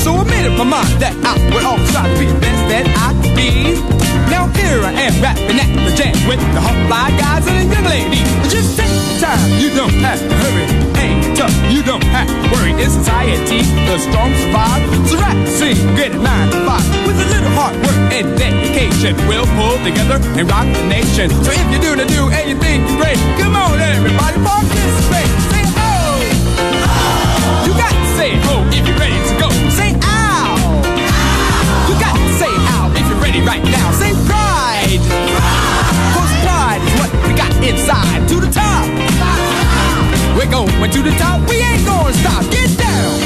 So 0.00 0.16
I 0.16 0.24
made 0.24 0.48
up 0.48 0.56
my 0.56 0.64
mind 0.64 1.04
that 1.04 1.12
I 1.20 1.36
would 1.52 1.64
always 1.68 1.90
try 1.92 2.08
to 2.08 2.16
be 2.16 2.24
the 2.32 2.40
best 2.40 2.62
that 2.72 2.88
I 2.96 3.12
could 3.20 3.36
be. 3.36 3.76
Now 4.32 4.48
here 4.56 4.80
I 4.80 4.92
am 4.96 5.14
rapping 5.20 5.60
at 5.60 5.68
the 5.84 5.92
jam 5.92 6.16
with 6.24 6.40
the 6.56 6.64
hot 6.64 6.78
fly 6.88 7.12
guys 7.20 7.44
and 7.44 7.60
the 7.60 7.76
young 7.76 7.84
ladies. 7.84 8.24
Just 8.48 8.72
take 8.72 8.88
your 8.88 9.20
time, 9.20 9.60
you 9.60 9.68
don't 9.76 9.92
have 10.00 10.16
to 10.16 10.32
hurry. 10.40 10.91
Tough, 11.42 11.72
you 11.74 11.82
don't 11.82 12.04
have 12.14 12.30
to 12.30 12.46
worry. 12.54 12.70
In 12.78 12.86
society, 12.86 13.66
the 13.90 13.98
strong 13.98 14.30
survive. 14.46 14.78
So 15.10 15.18
rap, 15.18 15.34
sing, 15.48 15.74
get 15.98 16.14
it 16.14 16.22
nine 16.22 16.46
to 16.54 16.58
five. 16.62 16.86
With 17.02 17.18
a 17.18 17.26
little 17.34 17.50
hard 17.58 17.74
work 17.82 17.98
and 18.14 18.38
dedication, 18.38 19.18
we'll 19.26 19.50
pull 19.58 19.74
together 19.82 20.22
and 20.38 20.46
rock 20.46 20.70
the 20.70 20.86
nation. 20.86 21.34
So 21.42 21.50
if 21.50 21.66
you're 21.66 21.82
doing 21.82 21.98
to 21.98 22.06
do 22.06 22.30
you 22.30 22.54
you're 22.54 22.62
great, 22.94 23.18
come 23.42 23.58
on 23.58 23.74
everybody, 23.74 24.38
participate. 24.38 25.26
Say 25.50 25.66
oh, 25.82 26.22
you 27.66 27.74
got 27.74 27.90
to 27.90 28.06
say 28.14 28.38
oh 28.46 28.62
if 28.70 28.86
you're 28.86 29.02
ready 29.02 29.18
to 29.18 29.34
go. 29.42 29.50
Say 29.74 29.98
ow, 29.98 30.54
ow. 30.54 31.90
you 31.90 31.94
got 31.98 32.14
to 32.22 32.30
say 32.38 32.54
ow 32.70 32.86
if 32.94 33.02
you're 33.10 33.18
ready 33.18 33.42
right 33.42 33.66
now. 33.66 33.90
Say 33.98 34.14
pride, 34.30 35.02
pride. 35.10 35.90
cause 36.14 36.32
pride 36.46 36.82
is 36.86 36.94
what 37.02 37.10
we 37.26 37.34
got 37.34 37.50
inside. 37.66 38.30
To 38.30 38.38
the 38.38 38.50
top, 38.54 38.86
going 40.52 40.90
to 40.90 41.02
the 41.02 41.10
top. 41.12 41.48
We 41.48 41.56
ain't 41.56 41.86
gonna 41.86 42.12
stop. 42.12 42.44
Get 42.50 42.68
down. 42.76 43.20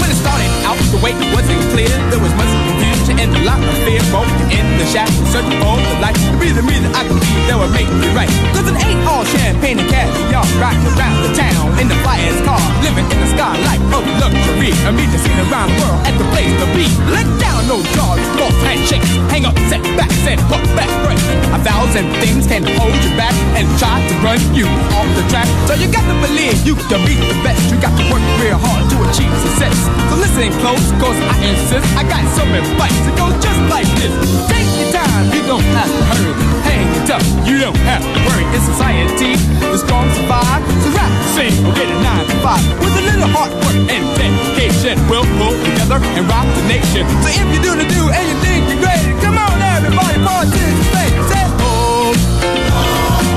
When 0.00 0.08
it 0.08 0.16
started 0.16 0.48
out, 0.64 0.78
the 0.90 1.00
way 1.04 1.12
wasn't 1.34 1.60
clear. 1.72 1.92
There 2.08 2.18
was 2.18 2.32
much 2.40 2.48
confusion 2.68 3.18
and 3.20 3.36
a 3.36 3.44
lot 3.44 3.62
of 3.62 3.76
fear. 3.84 4.00
Both 4.10 4.33
the 4.78 4.86
shadows, 4.86 5.14
searching 5.30 5.58
for 5.60 5.76
the 5.78 5.92
light. 6.00 6.16
The 6.16 6.38
reason 6.40 6.66
reason 6.66 6.90
I 6.94 7.02
can 7.06 7.18
be 7.18 7.30
that 7.48 7.56
would 7.58 7.72
make 7.72 7.88
me 7.88 8.08
right. 8.12 8.30
Cause 8.54 8.66
it 8.66 8.76
ain't 8.78 9.02
all 9.06 9.24
champagne 9.24 9.78
and 9.78 9.88
caviar. 9.88 10.44
Riding 10.60 10.86
around 10.94 11.18
the 11.24 11.30
town 11.34 11.66
in 11.80 11.86
the 11.88 11.98
flyest 12.04 12.40
car. 12.44 12.60
Living 12.82 13.06
in 13.06 13.18
the 13.22 13.28
sky 13.32 13.54
like 13.64 13.82
of 13.94 14.04
luxury. 14.20 14.72
I 14.86 14.90
mean 14.90 15.10
to 15.10 15.18
see 15.18 15.32
around 15.48 15.70
the 15.72 15.78
world 15.82 16.00
at 16.06 16.14
the 16.18 16.26
place 16.34 16.52
to 16.60 16.66
be. 16.74 16.86
Let 17.10 17.26
down 17.40 17.66
no 17.70 17.80
jaws, 17.96 18.20
false 18.36 18.58
handshakes. 18.66 19.08
Hang 19.30 19.44
up, 19.46 19.56
set 19.70 19.82
back, 19.96 20.10
and 20.28 20.40
hook 20.48 20.64
back, 20.76 20.90
break. 21.04 21.20
A 21.54 21.60
thousand 21.62 22.10
things 22.20 22.46
can 22.46 22.64
hold 22.76 22.96
you 23.04 23.12
back 23.16 23.34
and 23.56 23.64
try 23.78 24.00
to 24.00 24.14
run 24.24 24.40
you 24.54 24.66
off 24.96 25.08
the 25.16 25.24
track. 25.30 25.48
So 25.68 25.74
you 25.74 25.88
got 25.90 26.04
to 26.08 26.16
believe 26.24 26.56
you 26.66 26.74
can 26.90 27.00
be 27.06 27.14
the 27.14 27.36
best. 27.44 27.70
You 27.70 27.76
got 27.80 27.94
to 27.96 28.04
work 28.10 28.24
real 28.40 28.58
hard 28.58 28.84
to 28.90 28.96
achieve 29.08 29.32
success. 29.46 29.76
So 30.10 30.16
listen 30.16 30.50
close, 30.60 30.86
cause 31.00 31.18
I 31.30 31.36
insist. 31.44 31.86
I 31.96 32.02
got 32.08 32.24
some 32.36 32.50
advice. 32.52 33.00
It 33.06 33.16
goes 33.16 33.36
just 33.42 33.60
like 33.70 33.88
this. 34.00 34.63
Take 34.64 34.80
your 34.80 34.92
time, 34.96 35.28
you 35.28 35.44
don't 35.44 35.68
have 35.76 35.92
to 35.92 36.02
hurry. 36.08 36.32
Hang 36.64 36.88
it 36.96 37.10
up, 37.12 37.20
you 37.44 37.60
don't 37.60 37.76
have 37.84 38.00
to 38.00 38.18
worry. 38.24 38.48
In 38.56 38.60
society, 38.64 39.36
the 39.60 39.76
strong 39.76 40.08
survive. 40.16 40.64
So 40.80 40.88
rap, 40.96 41.12
sing, 41.36 41.52
or 41.68 41.72
get 41.76 41.92
a 41.92 41.96
nine 42.00 42.24
to 42.24 42.36
five. 42.40 42.64
With 42.80 42.96
a 42.96 43.04
little 43.04 43.28
hard 43.28 43.52
work 43.60 43.76
and 43.76 44.02
dedication, 44.16 44.96
we'll 45.12 45.28
pull 45.36 45.52
together 45.68 46.00
and 46.00 46.24
rock 46.24 46.48
the 46.56 46.64
nation. 46.64 47.04
So 47.20 47.28
if 47.28 47.44
you're 47.52 47.60
doing 47.60 47.84
to 47.84 47.88
do 47.92 48.08
and 48.08 48.24
you 48.24 48.36
think 48.40 48.64
you're 48.72 48.80
great, 48.80 49.04
come 49.20 49.36
on 49.36 49.60
everybody, 49.60 50.16
participate. 50.24 51.12
Say 51.28 51.44
oh. 51.60 52.16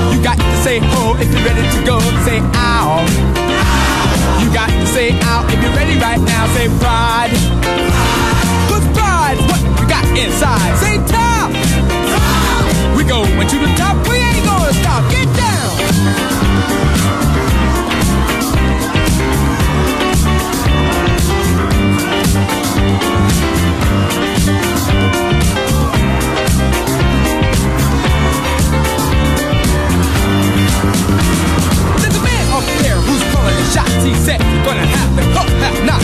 You 0.08 0.24
got 0.24 0.40
to 0.40 0.56
say 0.64 0.80
oh 0.96 1.12
if 1.20 1.28
you're 1.28 1.44
ready 1.44 1.60
to 1.60 1.80
go. 1.84 2.00
Say 2.24 2.40
ow. 2.56 3.04
You 4.40 4.48
got 4.48 4.72
to 4.72 4.86
say 4.88 5.12
out 5.28 5.44
if 5.52 5.60
you're 5.60 5.76
ready 5.76 6.00
right 6.00 6.20
now. 6.24 6.48
Say 6.56 6.72
pride. 6.80 7.36
Got 10.02 10.18
inside. 10.18 10.76
Say 10.78 10.96
top. 11.06 11.50
We 12.96 13.04
going 13.04 13.48
to 13.48 13.58
the 13.58 13.74
top. 13.76 13.96
We 14.08 14.16
ain't 14.16 14.44
gonna 14.44 14.72
stop. 14.72 15.10
Get 15.10 15.26
down. 15.36 16.97
Shots. 33.72 34.02
He 34.04 34.14
said 34.14 34.40
gonna 34.64 34.84
have 34.84 35.10
to 35.16 35.24
hook, 35.36 35.50
have 35.64 35.78
not. 35.84 36.02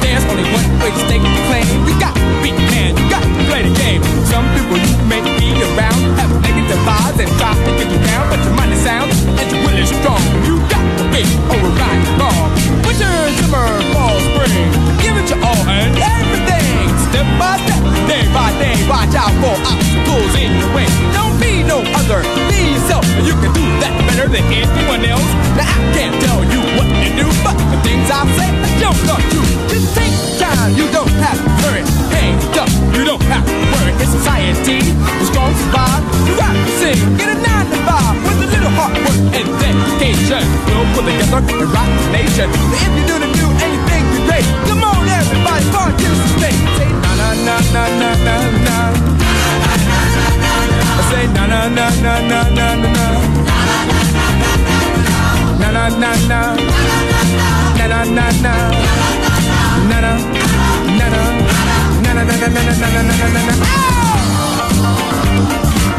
There's 0.00 0.24
only 0.28 0.46
one 0.52 0.66
way 0.80 0.90
to 0.92 1.00
stake 1.08 1.24
the 1.24 1.42
claim. 1.48 1.66
You 1.88 1.94
got 2.00 2.14
to 2.14 2.24
beat 2.42 2.56
man, 2.72 2.96
you 2.96 3.06
got 3.08 3.24
to 3.24 3.42
play 3.48 3.62
the 3.64 3.74
game. 3.76 4.00
Some 4.28 4.44
people 4.56 4.76
you 4.76 4.92
may 5.08 5.20
be 5.24 5.48
around 5.72 6.00
have 6.20 6.30
negative 6.40 6.80
vibes 6.84 7.18
and 7.20 7.30
try 7.40 7.52
to 7.52 7.70
get 7.76 7.88
you 7.92 8.00
down, 8.04 8.24
but 8.28 8.40
your 8.44 8.54
money 8.54 8.76
sound 8.80 9.10
and 9.12 9.46
your 9.52 9.60
will 9.64 9.76
is 9.76 9.88
strong. 9.88 10.22
You 10.44 10.60
got 10.72 10.84
to 11.00 11.04
be 11.12 11.22
over 11.52 11.70
right 11.80 12.00
and 12.00 12.16
wrong. 12.20 12.48
Winter, 12.84 13.12
summer, 13.40 13.68
fall, 13.92 14.16
spring, 14.32 14.68
give 15.00 15.16
it 15.16 15.26
your 15.28 15.40
all 15.44 15.62
and 15.68 15.92
everything. 15.96 16.88
Step 17.10 17.28
by 17.38 17.56
step, 17.64 17.82
day 18.08 18.24
by 18.32 18.50
day, 18.60 18.76
watch 18.88 19.14
out 19.14 19.32
for 19.40 19.54
obstacles 19.64 20.32
in 20.36 20.50
your 20.60 20.70
way. 20.74 20.88
Don't 21.12 21.36
be 21.40 21.62
no 21.62 21.80
other, 21.96 22.22
be 22.48 22.76
yourself, 22.76 23.04
you 23.24 23.34
can 23.40 23.52
do 23.52 23.64
that 23.82 23.92
better 24.08 24.28
than 24.28 24.44
anyone 24.48 25.04
else. 25.04 25.26
Now 25.56 25.68
I 25.68 25.80
can't 25.96 26.16
tell 26.24 26.40
you 26.48 26.60
what 26.76 26.88
to 26.88 27.08
do, 27.16 27.26
but 27.44 27.56
the 27.72 27.78
things 27.84 28.08
I 28.08 28.24
say, 28.36 28.48
I 28.50 28.70
don't 28.80 29.00
know 29.08 29.20
you. 29.32 29.42
Just 29.68 29.92
take 29.96 30.14
time, 30.40 30.74
you 30.76 30.86
don't 30.92 31.12
have 31.20 31.38
to 31.38 31.50
hurry. 31.64 31.84
Hang 32.12 32.36
up, 32.56 32.70
you 32.96 33.04
don't 33.04 33.22
have 33.28 33.44
to 33.44 33.56
worry. 33.72 33.92
In 34.00 34.08
society, 34.08 34.80
the 34.96 35.24
strong 35.28 35.52
survive. 35.56 36.02
You 36.24 36.34
rap, 36.40 36.56
sing, 36.80 36.98
get 37.20 37.28
a 37.32 37.36
nine 37.40 37.66
to 37.68 37.78
five 37.84 38.14
with 38.24 38.44
a 38.44 38.48
little 38.54 38.72
hard 38.76 38.96
work 39.04 39.20
and 39.36 39.46
dedication. 39.60 40.42
We'll 40.68 40.88
pull 40.94 41.04
together 41.04 41.40
and 41.44 41.68
rock 41.72 41.90
the 41.90 42.06
nation. 42.12 42.48
If 42.52 42.92
you 42.96 43.04
do 43.04 43.16
the 43.20 43.35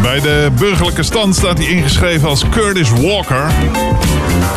Bij 0.01 0.19
de 0.19 0.51
burgerlijke 0.59 1.03
stand 1.03 1.35
staat 1.35 1.57
hij 1.57 1.67
ingeschreven 1.67 2.29
als 2.29 2.49
Curtis 2.49 2.89
Walker. 2.89 3.51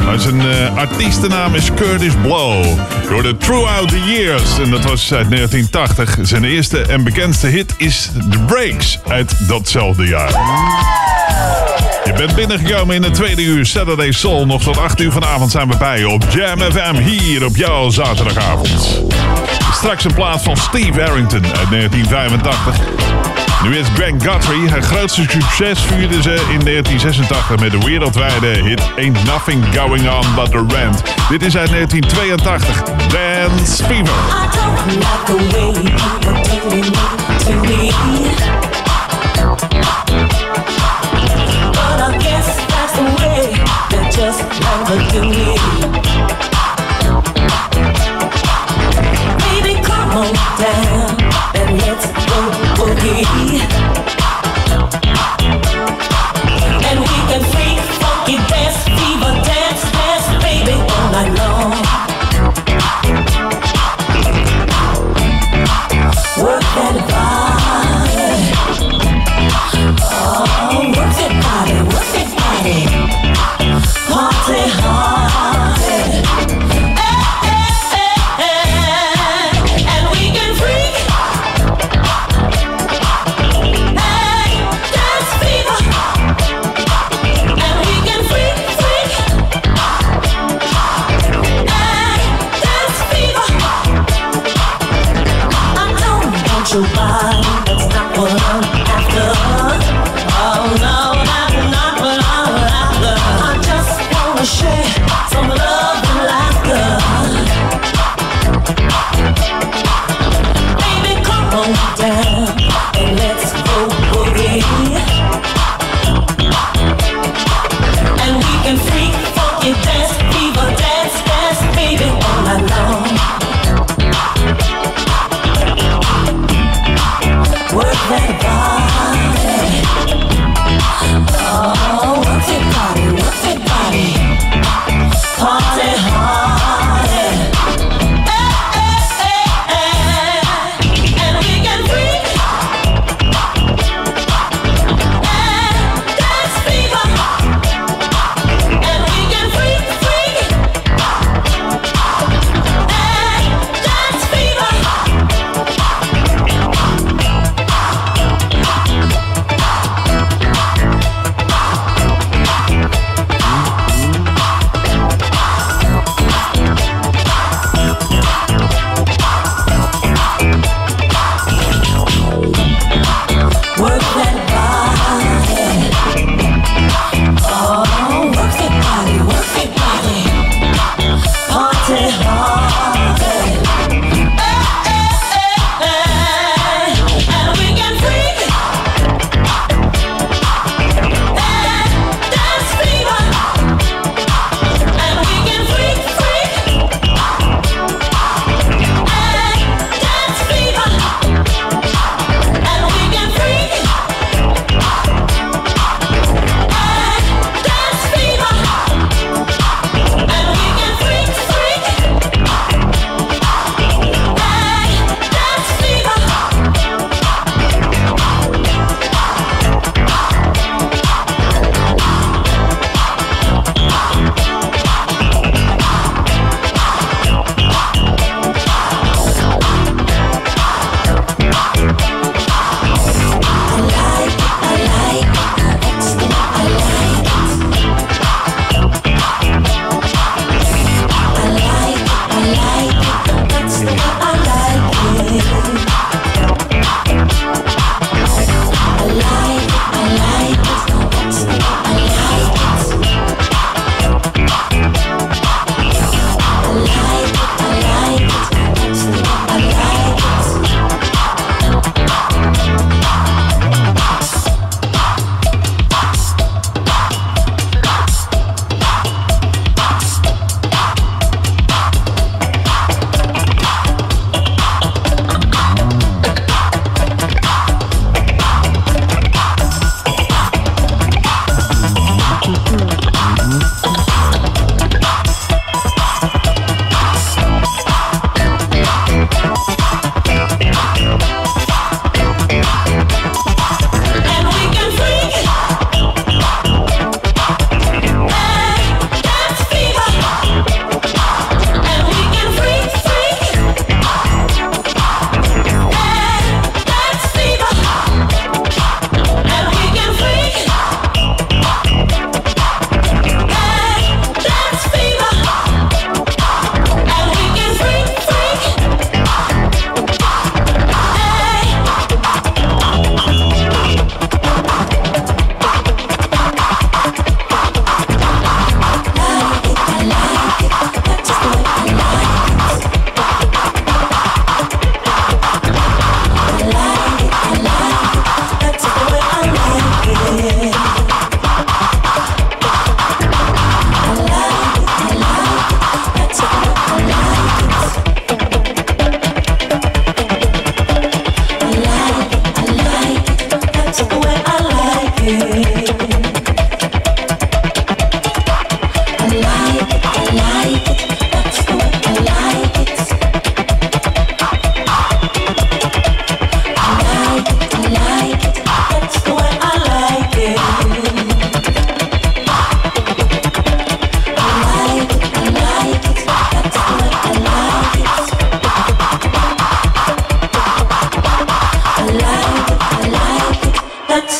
Maar 0.04 0.18
zijn 0.18 0.40
eh, 0.40 0.76
artiestennaam 0.76 1.54
is 1.54 1.70
Curtis 1.74 2.12
Blow. 2.22 2.64
Door 3.08 3.22
de 3.22 3.36
Throughout 3.36 3.88
the 3.88 4.00
Years. 4.00 4.58
En 4.58 4.70
dat 4.70 4.84
was 4.84 5.12
uit 5.12 5.30
1980. 5.30 6.18
Zijn 6.22 6.44
eerste 6.44 6.82
en 6.82 7.04
bekendste 7.04 7.46
hit 7.46 7.74
is 7.76 8.10
The 8.30 8.38
Breaks 8.46 8.98
uit 9.08 9.48
datzelfde 9.48 10.06
jaar. 10.06 10.30
Je 12.04 12.12
bent 12.12 12.34
binnengekomen 12.34 12.94
in 12.94 13.02
de 13.02 13.10
tweede 13.10 13.42
uur 13.42 13.66
Saturday 13.66 14.12
Soul. 14.12 14.46
Nog 14.46 14.62
tot 14.62 14.78
8 14.78 15.00
uur 15.00 15.12
vanavond 15.12 15.50
zijn 15.50 15.68
we 15.68 15.76
bij 15.76 16.04
op 16.04 16.24
Jam 16.30 16.58
FM 16.58 16.94
hier 16.94 17.44
op 17.44 17.56
jouw 17.56 17.90
zaterdagavond. 17.90 19.02
Straks 19.72 20.04
een 20.04 20.14
plaat 20.14 20.42
van 20.42 20.56
Steve 20.56 21.00
Harrington 21.00 21.44
uit 21.44 21.70
1985. 21.70 23.00
Nu 23.62 23.76
is 23.76 23.86
Grant 23.94 24.22
Guthrie. 24.22 24.68
Haar 24.70 24.82
grootste 24.82 25.22
succes 25.28 25.80
vierde 25.80 26.22
ze 26.22 26.34
in 26.34 26.60
1986 26.64 27.58
met 27.58 27.70
de 27.70 27.78
wereldwijde 27.78 28.46
hit 28.46 28.82
Ain't 28.96 29.24
Nothing 29.24 29.64
Going 29.74 30.10
On 30.10 30.34
But 30.34 30.50
The 30.50 30.64
Rent. 30.68 31.02
Dit 31.28 31.42
is 31.42 31.56
uit 31.56 31.70
1982. 31.70 32.82
Dance 33.08 33.84
Fever. 33.84 34.14
Just 44.20 44.42
me. 45.22 45.56
Baby, 49.40 49.80
come 49.82 50.10
on 50.10 50.34
down 50.60 51.16
and 51.56 51.78
let's 51.78 52.06
go 52.28 52.40
boogie. 52.76 54.19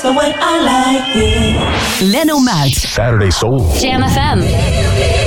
That's 0.02 0.14
the 0.14 0.18
way 0.18 0.32
I 0.34 0.62
like 0.62 1.14
it. 1.14 2.10
Leno 2.10 2.38
Muit. 2.38 2.74
Saturday 2.74 3.28
Soul. 3.30 3.58
Jam 3.74 4.00
FM. 4.00 5.19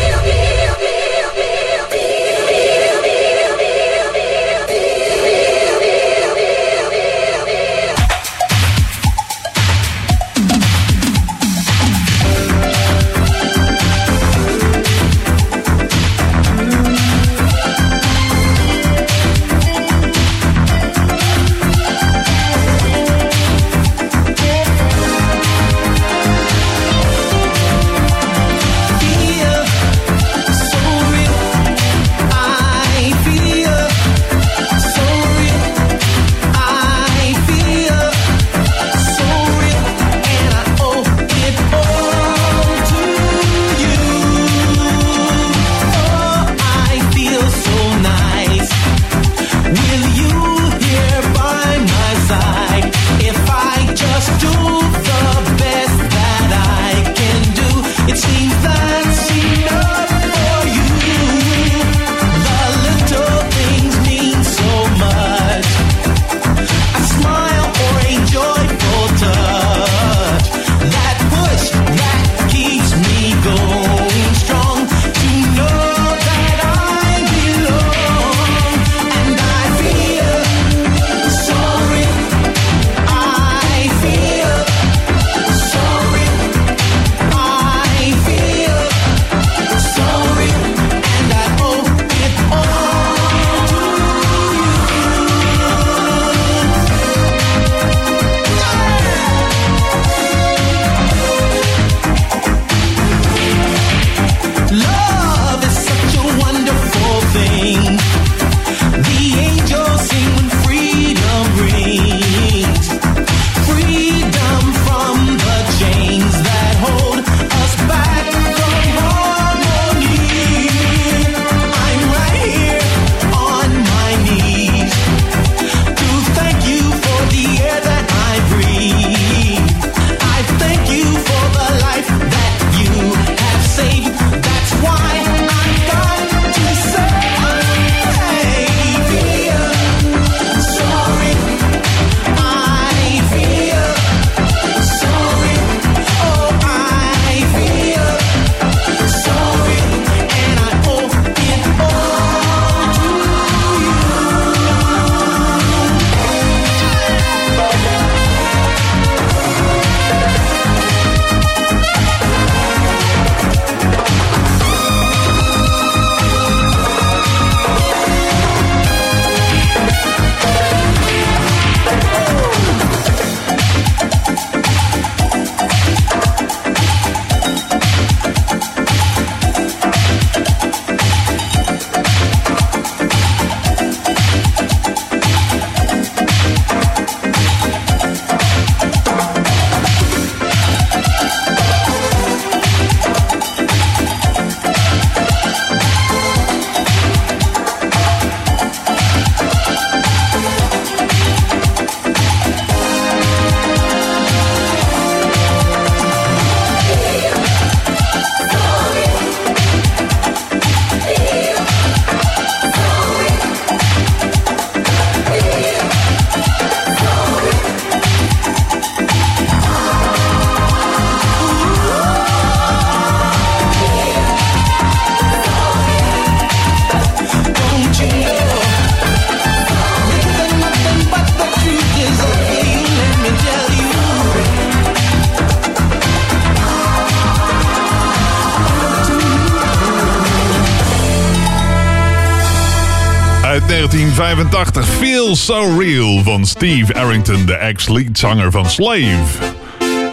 So 245.43 245.79
Real 245.79 246.23
van 246.23 246.45
Steve 246.45 246.93
Arrington, 246.93 247.45
de 247.45 247.55
ex-leadzanger 247.55 248.51
van 248.51 248.69
Slave. 248.69 249.23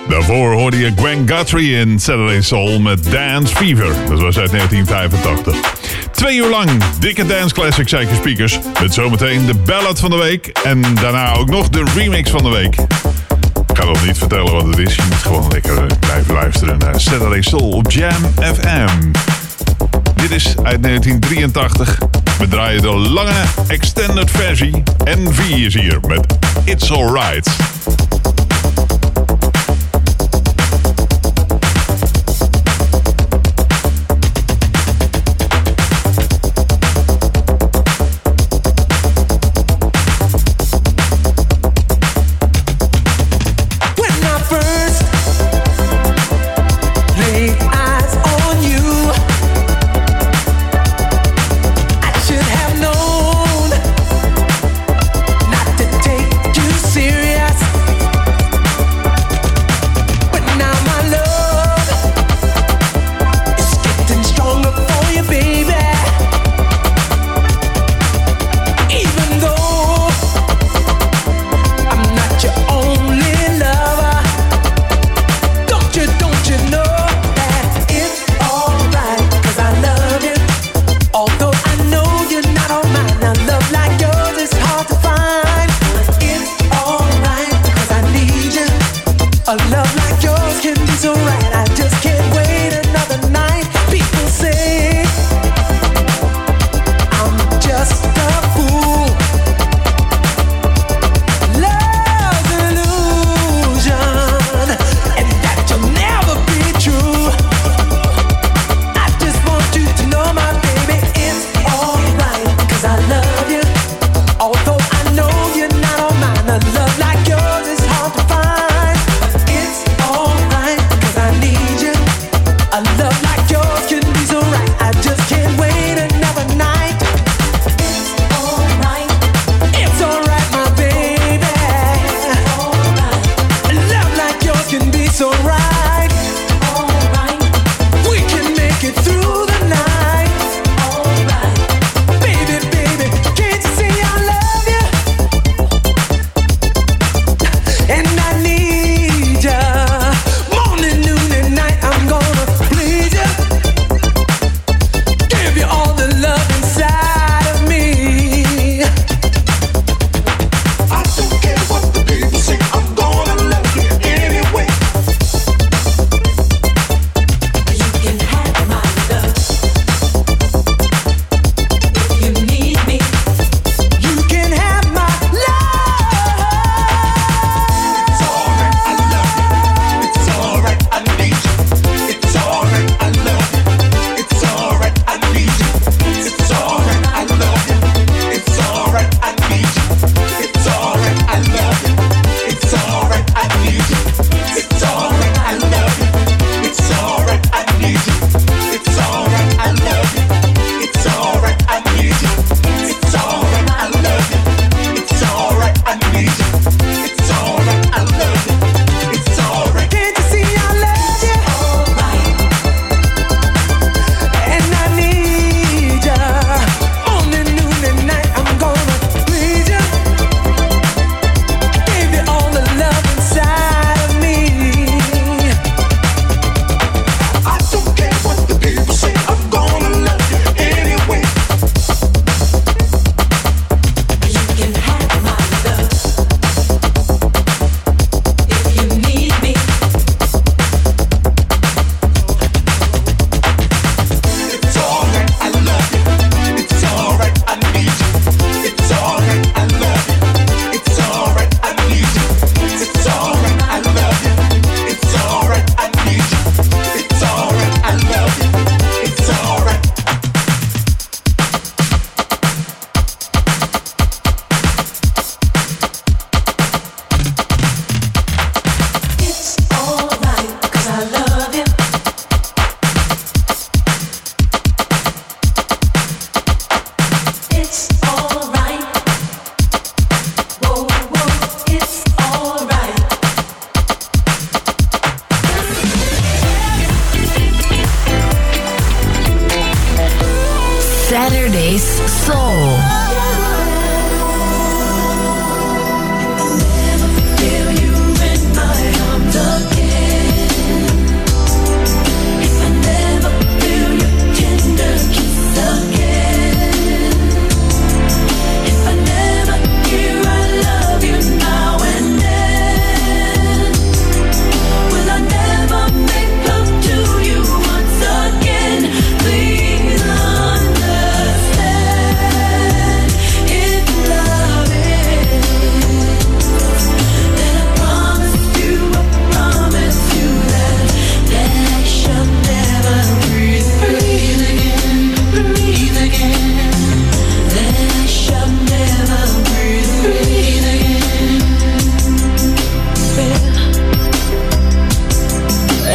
Daarvoor 0.09 0.53
hoorde 0.53 0.79
je 0.79 0.93
Gwen 0.97 1.29
Guthrie 1.29 1.77
in 1.77 2.01
Saturday 2.01 2.41
Soul 2.41 2.81
met 2.81 3.11
Dance 3.11 3.57
Fever. 3.57 3.95
Dat 4.09 4.21
was 4.21 4.39
uit 4.39 4.51
1985. 4.51 5.57
Twee 6.13 6.37
uur 6.37 6.49
lang 6.49 6.71
dikke 6.99 7.27
dance 7.27 7.55
classics 7.55 7.95
uit 7.95 8.09
je 8.09 8.15
speakers. 8.15 8.59
Met 8.81 8.95
zometeen 8.95 9.47
de 9.47 9.55
ballad 9.55 10.01
van 10.01 10.11
de 10.11 10.17
week. 10.17 10.47
En 10.47 10.95
daarna 10.95 11.35
ook 11.35 11.51
nog 11.51 11.69
de 11.69 11.85
remix 11.95 12.31
van 12.31 12.43
de 12.43 12.51
week. 12.51 12.75
Ik 13.67 13.77
ga 13.77 13.85
nog 13.85 14.07
niet 14.07 14.19
vertellen 14.19 14.53
wat 14.53 14.67
het 14.67 14.79
is. 14.79 14.95
Je 14.95 15.03
moet 15.09 15.15
gewoon 15.15 15.49
lekker 15.53 15.87
blijven 16.01 16.35
luisteren 16.35 16.79
naar 16.79 17.01
Saturday 17.01 17.43
Soul 17.43 17.71
op 17.71 17.91
Jam 17.91 18.23
FM. 18.37 19.11
Dit 20.15 20.31
is 20.31 20.47
uit 20.63 20.83
1983. 20.83 22.10
We 22.41 22.49
draaien 22.49 22.83
de 22.83 22.89
lange 22.89 23.45
extended 23.67 24.31
versie. 24.31 24.83
NV 25.05 25.39
is 25.39 25.75
hier 25.75 25.99
met 26.07 26.27
It's 26.65 26.91
Alright. 26.91 27.70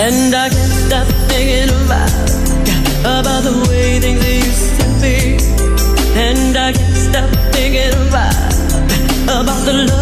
And 0.07 0.35
I 0.35 0.49
can't 0.49 0.71
stop 0.85 1.07
thinking 1.29 1.73
about, 1.83 2.11
about 3.01 3.41
the 3.41 3.65
way 3.67 3.99
things 3.99 4.23
used 4.23 4.79
to 4.79 4.85
be. 5.01 5.17
And 6.15 6.55
I 6.55 6.73
can't 6.73 6.95
stop 6.95 7.29
thinking 7.51 7.89
about, 8.07 8.53
about 9.23 9.65
the 9.65 9.73
love. 9.87 9.94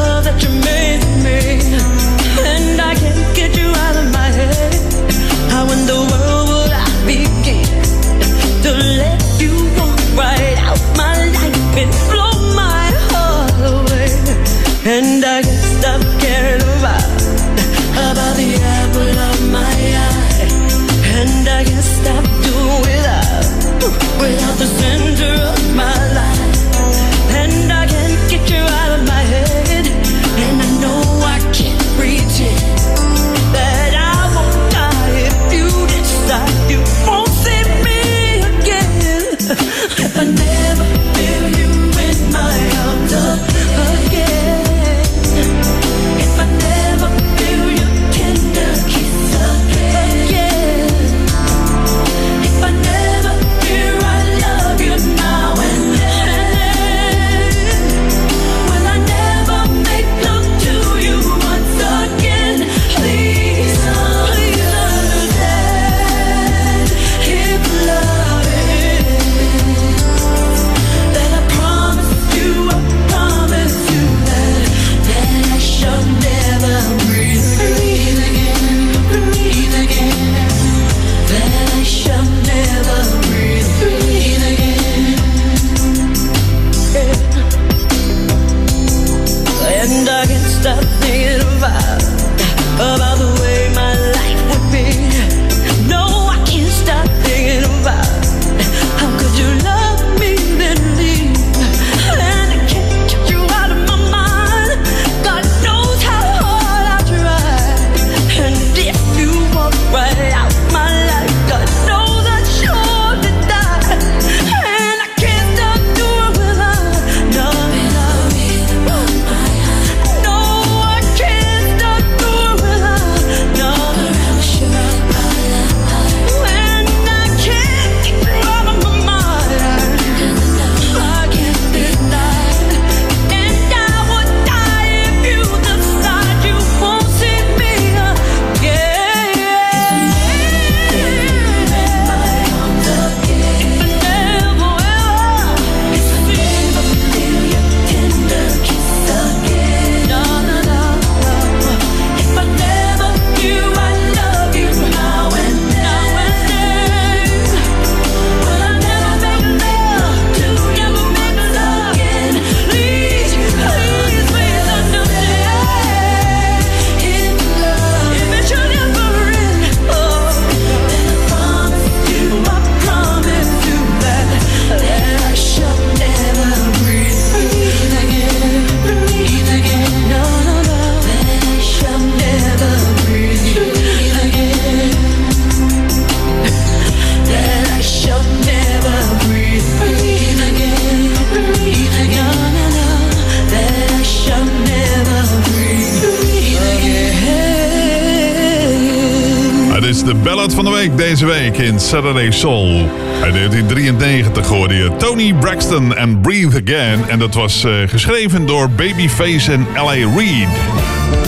De 200.06 200.16
ballad 200.16 200.54
van 200.54 200.66
de 200.66 200.72
week 200.72 200.98
deze 200.98 201.26
week 201.26 201.58
in 201.58 201.80
Saturday 201.80 202.32
Soul. 202.32 202.90
Uit 203.22 203.34
1993 203.34 204.48
hoorde 204.48 204.74
je 204.74 204.96
Tony 204.98 205.34
Braxton 205.34 205.96
en 205.96 206.22
Breathe 206.22 206.62
Again. 206.62 207.10
En 207.10 207.20
dat 207.20 207.34
was 207.34 207.64
eh, 207.64 207.74
geschreven 207.86 208.46
door 208.46 208.70
Babyface 208.70 209.52
en 209.52 209.68
L.A. 209.76 210.16
Reid. 210.18 210.48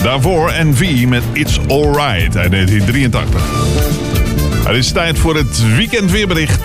Daarvoor 0.02 0.52
NV 0.62 1.06
met 1.08 1.22
It's 1.32 1.58
Alright 1.68 2.36
uit 2.36 2.50
1983. 2.50 3.42
Het 4.66 4.76
is 4.76 4.92
tijd 4.92 5.18
voor 5.18 5.36
het 5.36 5.76
weekendweerbericht. 5.76 6.60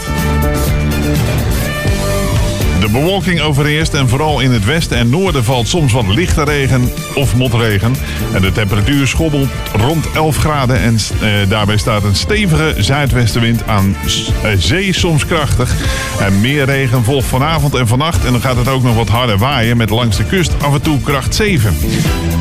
De 2.82 2.90
bewolking 2.90 3.42
overheerst 3.42 3.94
en 3.94 4.10
vooral 4.10 4.40
in 4.40 4.52
het 4.52 4.66
westen 4.66 4.98
en 4.98 5.10
noorden 5.10 5.44
valt 5.44 5.68
soms 5.68 5.94
wat 5.94 6.08
lichte 6.08 6.44
regen 6.44 6.92
of 7.16 7.36
motregen. 7.36 7.96
En 8.34 8.42
de 8.42 8.52
temperatuur 8.52 9.08
schommelt 9.08 9.50
rond 9.76 10.12
11 10.12 10.38
graden 10.38 10.80
en 10.80 10.98
eh, 11.22 11.50
daarbij 11.50 11.78
staat 11.78 12.04
een 12.04 12.16
stevige 12.16 12.74
zuidwestenwind 12.78 13.68
aan 13.68 13.96
eh, 14.44 14.52
zee 14.58 14.94
soms 14.94 15.26
krachtig. 15.26 15.76
En 16.20 16.42
meer 16.42 16.66
regen 16.66 17.04
volgt 17.04 17.28
vanavond 17.28 17.76
en 17.76 17.88
vannacht 17.88 18.26
en 18.26 18.32
dan 18.32 18.42
gaat 18.42 18.58
het 18.58 18.68
ook 18.68 18.84
nog 18.84 18.96
wat 18.96 19.10
harder 19.10 19.38
waaien 19.38 19.78
met 19.78 19.90
langs 19.90 20.18
de 20.18 20.26
kust 20.26 20.64
af 20.64 20.74
en 20.74 20.82
toe 20.82 21.02
kracht 21.02 21.36
7. 21.36 21.76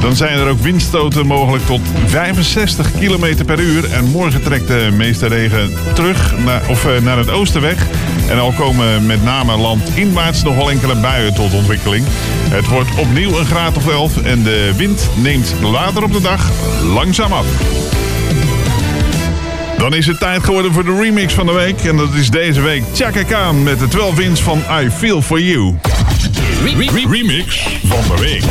Dan 0.01 0.17
zijn 0.17 0.39
er 0.39 0.49
ook 0.49 0.61
windstoten 0.61 1.27
mogelijk 1.27 1.67
tot 1.67 1.81
65 2.07 2.93
km 2.93 3.45
per 3.45 3.61
uur 3.61 3.93
en 3.93 4.05
morgen 4.05 4.43
trekt 4.43 4.67
de 4.67 4.89
meeste 4.93 5.27
regen 5.27 5.73
terug 5.95 6.35
naar, 6.45 6.63
of, 6.69 6.87
eh, 6.87 7.03
naar 7.03 7.19
het 7.19 7.31
oosten 7.31 7.61
weg. 7.61 7.87
En 8.29 8.39
al 8.39 8.53
komen 8.53 9.07
met 9.07 9.25
name 9.25 9.57
landinwaarts 9.57 10.30
nog 10.31 10.57
wel 10.57 10.71
enkele 10.71 10.95
buien 10.95 11.35
tot 11.35 11.55
ontwikkeling. 11.55 12.05
Het 12.49 12.69
wordt 12.69 12.95
opnieuw 12.95 13.39
een 13.39 13.47
graad 13.47 13.77
of 13.77 13.89
11 13.89 14.23
en 14.23 14.43
de 14.43 14.73
wind 14.77 15.09
neemt 15.15 15.55
later 15.63 16.03
op 16.03 16.13
de 16.13 16.21
dag 16.21 16.51
langzaam 16.83 17.33
af. 17.33 17.47
Dan 19.79 19.95
is 19.95 20.07
het 20.07 20.19
tijd 20.19 20.45
geworden 20.45 20.73
voor 20.73 20.85
de 20.85 20.99
remix 21.01 21.35
van 21.35 21.47
de 21.47 21.53
week. 21.53 21.85
En 21.85 21.97
dat 21.97 22.15
is 22.15 22.31
deze 22.31 22.61
week 22.61 22.83
Chaka 22.95 23.23
Khan 23.23 23.63
met 23.63 23.79
de 23.79 23.89
12 23.89 24.19
inch 24.21 24.39
van 24.39 24.63
I 24.83 24.91
Feel 24.91 25.23
For 25.23 25.41
You. 25.41 25.79
Remix 27.11 27.67
van 27.85 28.17
de 28.17 28.23
week. 28.23 28.45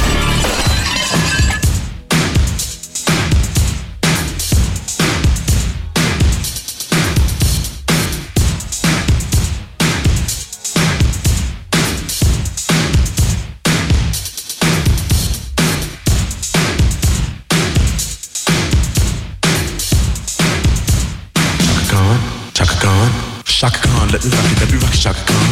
Let 24.19 24.27
me 24.27 24.35
rock 24.35 24.51
it, 24.51 24.59
let 24.59 24.71
me 24.71 24.77
rock 24.83 24.93
it, 24.93 24.99
Shaka 24.99 25.23
Khan. 25.23 25.47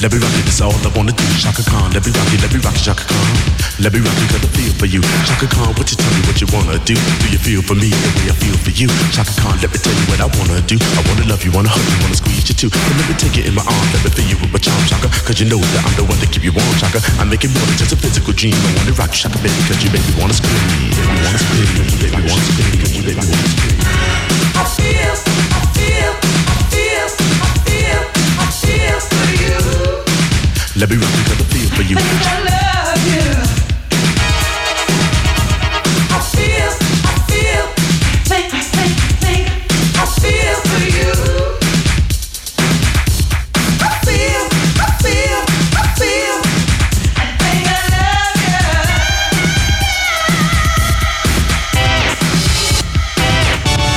Let 0.00 0.12
me 0.12 0.18
rock 0.20 0.32
it, 0.36 0.44
that's 0.48 0.60
all 0.60 0.72
I 0.72 0.88
wanna 0.96 1.12
do, 1.12 1.26
Shaka 1.36 1.60
Khan. 1.68 1.92
Let 1.92 2.00
me 2.04 2.12
rock 2.16 2.28
it, 2.32 2.40
let 2.40 2.52
me 2.52 2.60
rock 2.64 2.76
it, 2.76 2.84
Shaka 2.84 3.04
Khan. 3.04 3.28
Let 3.76 3.92
me 3.92 4.00
rock 4.00 4.16
you, 4.16 4.28
got 4.32 4.40
the 4.40 4.48
feel 4.56 4.72
for 4.80 4.88
you. 4.88 5.04
Shaka 5.28 5.44
Khan, 5.52 5.76
what 5.76 5.88
you 5.92 5.96
tell 6.00 6.12
me 6.16 6.20
what 6.24 6.40
you 6.40 6.48
wanna 6.48 6.80
do? 6.88 6.96
Do 6.96 7.26
you 7.28 7.36
feel 7.36 7.60
for 7.60 7.76
me 7.76 7.92
the 7.92 8.10
way 8.16 8.32
I 8.32 8.36
feel 8.40 8.56
for 8.56 8.72
you? 8.72 8.88
Shaka 9.12 9.36
Khan, 9.36 9.60
let 9.60 9.68
me 9.68 9.76
tell 9.76 9.92
you 9.92 10.06
what 10.08 10.20
I 10.24 10.28
wanna 10.32 10.64
do. 10.64 10.80
I 10.80 11.02
wanna 11.04 11.28
love 11.28 11.44
you, 11.44 11.52
wanna 11.52 11.68
hug 11.68 11.84
you, 11.84 11.98
wanna 12.00 12.16
squeeze 12.16 12.48
you 12.48 12.56
too. 12.56 12.72
And 12.72 12.94
let 12.96 13.04
me 13.04 13.16
take 13.20 13.36
it 13.36 13.44
in 13.44 13.52
my 13.52 13.64
arms, 13.64 13.90
let 13.92 14.00
me 14.00 14.10
feel 14.16 14.28
you 14.32 14.38
with 14.40 14.52
my 14.52 14.60
charm, 14.64 14.80
Shaka. 14.88 15.12
Cause 15.28 15.36
you 15.36 15.46
know 15.52 15.60
that 15.60 15.84
I'm 15.84 15.92
the 16.00 16.08
one 16.08 16.16
that 16.24 16.32
keep 16.32 16.44
you 16.44 16.56
warm, 16.56 16.72
Shaka. 16.80 17.04
I 17.20 17.28
make 17.28 17.44
it 17.44 17.52
more 17.52 17.66
than 17.68 17.76
just 17.76 17.92
a 17.92 17.98
physical 18.00 18.32
dream. 18.32 18.56
I 18.56 18.70
wanna 18.80 18.96
rock 18.96 19.12
you, 19.12 19.28
Shaka, 19.28 19.36
baby, 19.44 19.60
cause 19.68 19.76
you 19.84 19.92
make 19.92 20.04
me 20.08 20.16
wanna 20.16 20.32
scream. 20.32 20.56
Me 20.72 20.88
wanna 21.20 21.36
scream, 21.36 21.68
you 21.68 21.98
make 22.00 22.16
me 22.16 22.24
wanna 22.32 22.44
scream, 22.48 22.80
cause 22.80 22.92
you 22.96 23.02
make 23.04 23.20
me 23.20 23.28
wanna 23.28 23.50
scream. 23.52 23.76
I 24.56 24.64
feel, 24.72 25.05
Let 30.78 30.90
me 30.90 30.96
got 30.98 31.08
the 31.08 31.44
feel 31.48 31.70
for 31.70 31.82
you. 31.84 31.96
I 31.96 32.00
love 32.44 33.00
you. 33.08 33.24
I 36.12 36.20
feel, 36.20 36.70
I 37.02 37.16
feel, 37.30 37.64
think, 38.28 38.52
think, 38.52 38.92
think. 39.22 39.44
I 39.96 40.04
feel 40.20 40.56
for 40.68 40.84
you. 40.84 41.12
I 43.80 43.88
feel, 44.04 44.44
I 44.76 44.86
feel, 45.00 45.40
I 45.72 45.82
feel. 45.96 46.36
I 47.16 47.24
think 47.40 47.64
I 47.72 47.80
love 47.96 48.36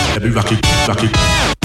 you. 0.07 0.14
Let 0.14 0.22
me 0.23 0.30
rock 0.30 0.49
you, 0.49 0.57
rock 0.88 1.01
you. 1.03 1.59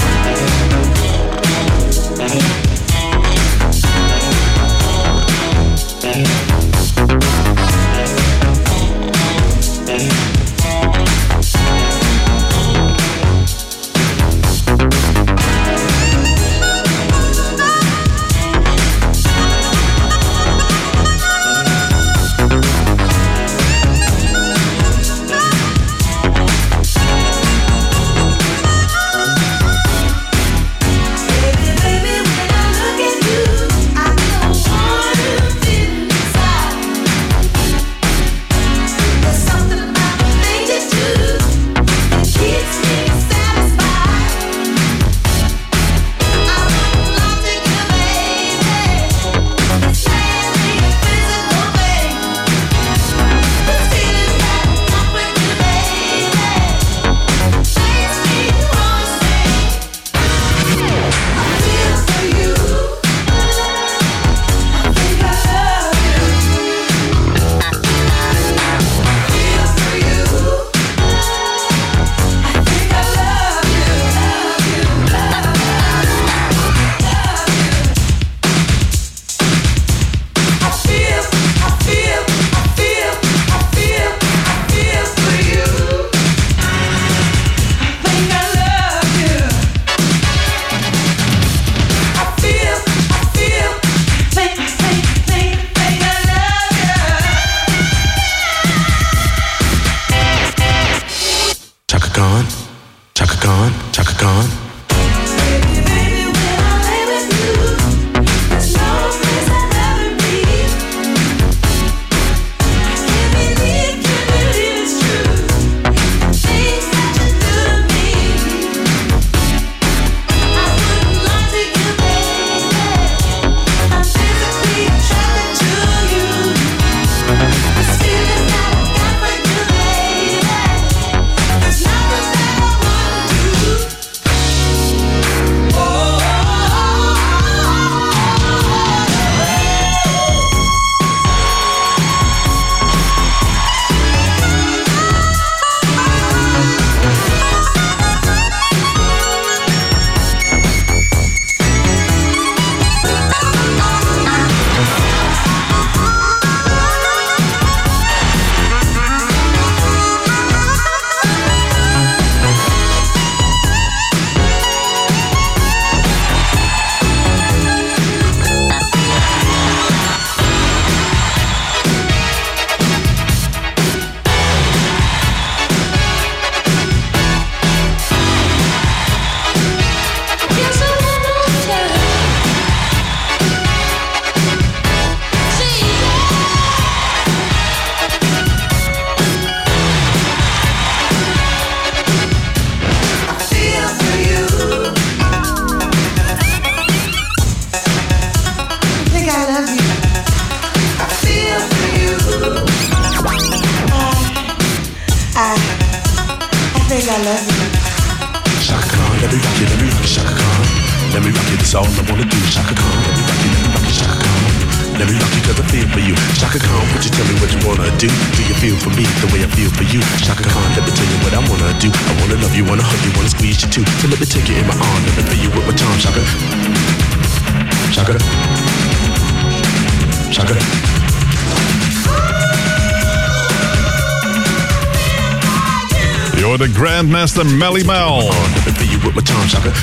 De 237.25 237.31
Grandmaster 237.31 237.57
Melly 237.57 237.85
Mel. 237.85 238.31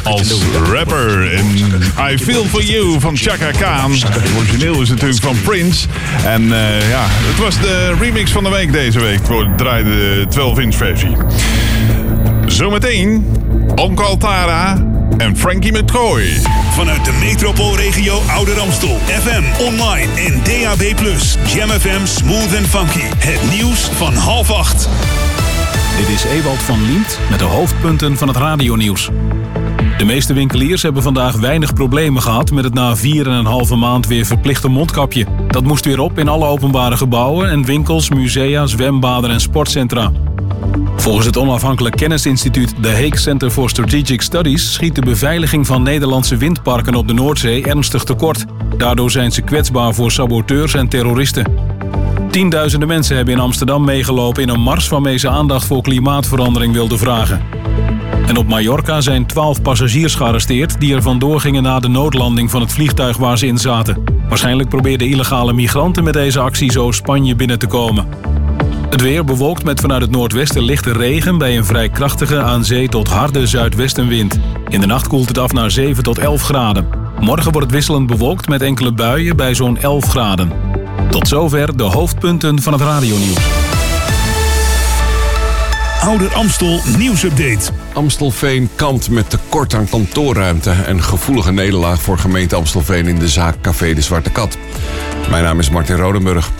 Als 0.02 0.32
rapper 0.72 1.32
in 1.32 1.56
I 2.12 2.18
Feel 2.18 2.44
For 2.44 2.62
You 2.62 3.00
van 3.00 3.16
Chaka 3.16 3.50
Khan. 3.50 3.92
Het 3.92 4.22
origineel 4.36 4.80
is 4.80 4.88
natuurlijk 4.88 5.22
van 5.22 5.36
Prince. 5.40 5.86
En 6.24 6.42
eh, 6.42 6.88
ja, 6.88 7.04
het 7.08 7.38
was 7.38 7.60
de 7.60 7.94
remix 8.00 8.30
van 8.30 8.44
de 8.44 8.50
week 8.50 8.72
deze 8.72 9.00
week. 9.00 9.20
Voor 9.22 9.48
draaide 9.56 9.90
de 9.90 10.26
12-inch 10.38 10.76
versie. 10.76 11.16
Zometeen 12.46 13.26
Onkel 13.74 14.04
Altara 14.04 14.86
en 15.16 15.36
Frankie 15.36 15.72
McCoy. 15.72 16.40
Vanuit 16.74 17.04
de 17.04 17.12
metropoolregio 17.12 18.22
Ouder 18.26 18.60
Amstel. 18.60 18.98
FM, 19.06 19.62
online 19.64 20.08
en 20.16 20.40
DAB+. 20.42 20.94
Jam 21.54 21.70
FM 21.70 22.04
Smooth 22.04 22.56
and 22.56 22.66
Funky. 22.66 23.04
Het 23.18 23.40
nieuws 23.50 23.88
van 23.96 24.14
half 24.14 24.50
acht. 24.50 24.88
Dit 25.96 26.08
is 26.08 26.24
Ewald 26.24 26.58
van 26.58 26.86
Liemt 26.86 27.18
met 27.30 27.38
de 27.38 27.44
hoofdpunten 27.44 28.16
van 28.16 28.28
het 28.28 28.36
radionieuws. 28.36 29.10
De 29.98 30.04
meeste 30.04 30.32
winkeliers 30.32 30.82
hebben 30.82 31.02
vandaag 31.02 31.36
weinig 31.36 31.72
problemen 31.72 32.22
gehad 32.22 32.50
met 32.50 32.64
het 32.64 32.74
na 32.74 32.96
4,5 32.96 33.02
maand 33.78 34.06
weer 34.06 34.26
verplichte 34.26 34.68
mondkapje. 34.68 35.26
Dat 35.48 35.64
moest 35.64 35.84
weer 35.84 36.00
op 36.00 36.18
in 36.18 36.28
alle 36.28 36.46
openbare 36.46 36.96
gebouwen 36.96 37.50
en 37.50 37.64
winkels, 37.64 38.10
musea, 38.10 38.66
zwembaden 38.66 39.30
en 39.30 39.40
sportcentra. 39.40 40.12
Volgens 40.96 41.26
het 41.26 41.36
onafhankelijk 41.36 41.96
kennisinstituut 41.96 42.74
The 42.82 42.90
Hague 42.90 43.18
Center 43.18 43.50
for 43.50 43.70
Strategic 43.70 44.22
Studies 44.22 44.72
schiet 44.72 44.94
de 44.94 45.02
beveiliging 45.02 45.66
van 45.66 45.82
Nederlandse 45.82 46.36
windparken 46.36 46.94
op 46.94 47.08
de 47.08 47.14
Noordzee 47.14 47.64
ernstig 47.64 48.04
tekort. 48.04 48.44
Daardoor 48.76 49.10
zijn 49.10 49.32
ze 49.32 49.42
kwetsbaar 49.42 49.94
voor 49.94 50.10
saboteurs 50.10 50.74
en 50.74 50.88
terroristen. 50.88 51.71
Tienduizenden 52.32 52.88
mensen 52.88 53.16
hebben 53.16 53.34
in 53.34 53.40
Amsterdam 53.40 53.84
meegelopen 53.84 54.42
in 54.42 54.48
een 54.48 54.60
mars 54.60 54.88
waarmee 54.88 55.16
ze 55.16 55.28
aandacht 55.28 55.66
voor 55.66 55.82
klimaatverandering 55.82 56.72
wilden 56.72 56.98
vragen. 56.98 57.42
En 58.26 58.36
op 58.36 58.48
Mallorca 58.48 59.00
zijn 59.00 59.26
12 59.26 59.62
passagiers 59.62 60.14
gearresteerd 60.14 60.80
die 60.80 60.94
er 60.94 61.02
vandoor 61.02 61.40
gingen 61.40 61.62
na 61.62 61.80
de 61.80 61.88
noodlanding 61.88 62.50
van 62.50 62.60
het 62.60 62.72
vliegtuig 62.72 63.16
waar 63.16 63.38
ze 63.38 63.46
in 63.46 63.58
zaten. 63.58 64.04
Waarschijnlijk 64.28 64.68
probeerden 64.68 65.08
illegale 65.08 65.52
migranten 65.52 66.04
met 66.04 66.12
deze 66.12 66.40
actie 66.40 66.72
zo 66.72 66.90
Spanje 66.90 67.34
binnen 67.34 67.58
te 67.58 67.66
komen. 67.66 68.06
Het 68.90 69.00
weer 69.00 69.24
bewolkt 69.24 69.64
met 69.64 69.80
vanuit 69.80 70.02
het 70.02 70.10
noordwesten 70.10 70.62
lichte 70.62 70.92
regen 70.92 71.38
bij 71.38 71.56
een 71.56 71.64
vrij 71.64 71.88
krachtige 71.88 72.42
aan 72.42 72.64
zee 72.64 72.88
tot 72.88 73.08
harde 73.08 73.46
zuidwestenwind. 73.46 74.38
In 74.68 74.80
de 74.80 74.86
nacht 74.86 75.06
koelt 75.06 75.28
het 75.28 75.38
af 75.38 75.52
naar 75.52 75.70
7 75.70 76.02
tot 76.02 76.18
11 76.18 76.42
graden. 76.42 76.88
Morgen 77.20 77.52
wordt 77.52 77.66
het 77.66 77.76
wisselend 77.76 78.06
bewolkt 78.06 78.48
met 78.48 78.62
enkele 78.62 78.92
buien 78.92 79.36
bij 79.36 79.54
zo'n 79.54 79.78
11 79.78 80.04
graden. 80.04 80.71
Tot 81.12 81.28
zover 81.28 81.76
de 81.76 81.82
hoofdpunten 81.82 82.62
van 82.62 82.72
het 82.72 82.82
radionieuws. 82.82 83.36
Ouder 86.00 86.34
Amstel 86.34 86.80
nieuwsupdate. 86.96 87.70
Amstelveen 87.92 88.68
kampt 88.74 89.10
met 89.10 89.30
tekort 89.30 89.74
aan 89.74 89.88
kantoorruimte 89.88 90.70
en 90.70 91.02
gevoelige 91.02 91.52
nederlaag 91.52 92.02
voor 92.02 92.18
gemeente 92.18 92.56
Amstelveen 92.56 93.06
in 93.06 93.18
de 93.18 93.28
zaak 93.28 93.60
Café 93.60 93.94
de 93.94 94.00
Zwarte 94.00 94.30
Kat. 94.30 94.58
Mijn 95.30 95.42
naam 95.42 95.58
is 95.58 95.70
Martin 95.70 95.96
Rodenburg. 95.96 96.50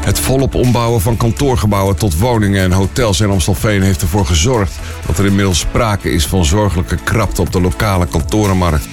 Het 0.00 0.18
volop 0.18 0.54
ombouwen 0.54 1.00
van 1.00 1.16
kantoorgebouwen 1.16 1.96
tot 1.96 2.18
woningen 2.18 2.62
en 2.62 2.72
hotels 2.72 3.20
in 3.20 3.30
Amstelveen 3.30 3.82
heeft 3.82 4.02
ervoor 4.02 4.26
gezorgd 4.26 4.78
dat 5.06 5.18
er 5.18 5.26
inmiddels 5.26 5.58
sprake 5.58 6.10
is 6.10 6.26
van 6.26 6.44
zorgelijke 6.44 6.96
krapte 6.96 7.40
op 7.40 7.52
de 7.52 7.60
lokale 7.60 8.06
kantorenmarkt. 8.06 8.88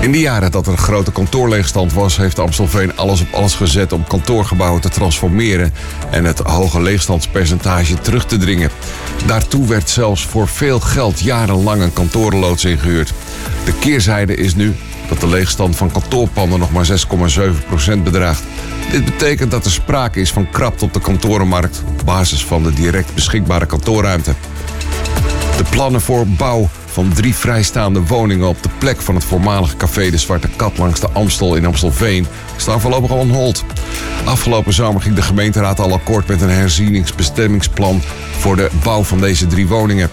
In 0.00 0.12
de 0.12 0.20
jaren 0.20 0.50
dat 0.50 0.66
er 0.66 0.72
een 0.72 0.78
grote 0.78 1.12
kantoorleegstand 1.12 1.92
was, 1.92 2.16
heeft 2.16 2.38
Amstelveen 2.38 2.96
alles 2.96 3.20
op 3.20 3.32
alles 3.32 3.54
gezet 3.54 3.92
om 3.92 4.04
kantoorgebouwen 4.06 4.80
te 4.80 4.88
transformeren 4.88 5.74
en 6.10 6.24
het 6.24 6.38
hoge 6.38 6.82
leegstandspercentage 6.82 8.00
terug 8.00 8.26
te 8.26 8.36
dringen. 8.36 8.70
Daartoe 9.26 9.66
werd 9.66 9.90
zelfs 9.90 10.26
voor 10.26 10.48
veel 10.48 10.80
geld 10.80 11.20
jarenlang 11.20 11.82
een 11.82 11.92
kantorenloods 11.92 12.64
ingehuurd. 12.64 13.12
De 13.64 13.72
keerzijde 13.72 14.34
is 14.34 14.54
nu 14.54 14.74
dat 15.08 15.20
de 15.20 15.28
leegstand 15.28 15.76
van 15.76 15.90
kantoorpanden 15.90 16.58
nog 16.58 16.72
maar 16.72 16.86
6,7% 17.96 18.02
bedraagt. 18.02 18.42
Dit 18.90 19.04
betekent 19.04 19.50
dat 19.50 19.64
er 19.64 19.70
sprake 19.70 20.20
is 20.20 20.32
van 20.32 20.50
krapte 20.50 20.84
op 20.84 20.92
de 20.92 21.00
kantorenmarkt 21.00 21.82
op 21.86 22.06
basis 22.06 22.44
van 22.44 22.62
de 22.62 22.72
direct 22.72 23.14
beschikbare 23.14 23.66
kantoorruimte. 23.66 24.34
De 25.56 25.64
plannen 25.70 26.00
voor 26.00 26.26
bouw 26.26 26.68
van 26.96 27.12
drie 27.12 27.34
vrijstaande 27.34 28.06
woningen 28.06 28.48
op 28.48 28.62
de 28.62 28.68
plek 28.78 29.00
van 29.00 29.14
het 29.14 29.24
voormalige 29.24 29.76
café 29.76 30.10
De 30.10 30.18
Zwarte 30.18 30.48
Kat 30.56 30.78
langs 30.78 31.00
de 31.00 31.08
Amstel 31.12 31.56
in 31.56 31.66
Amstelveen 31.66 32.26
staan 32.56 32.80
voorlopig 32.80 33.10
on 33.10 33.30
hold. 33.30 33.64
Afgelopen 34.24 34.72
zomer 34.72 35.00
ging 35.00 35.14
de 35.14 35.22
gemeenteraad 35.22 35.80
al 35.80 35.92
akkoord 35.92 36.26
met 36.26 36.40
een 36.40 36.50
herzieningsbestemmingsplan 36.50 38.02
voor 38.38 38.56
de 38.56 38.70
bouw 38.82 39.02
van 39.02 39.20
deze 39.20 39.46
drie 39.46 39.66
woningen. 39.66 40.10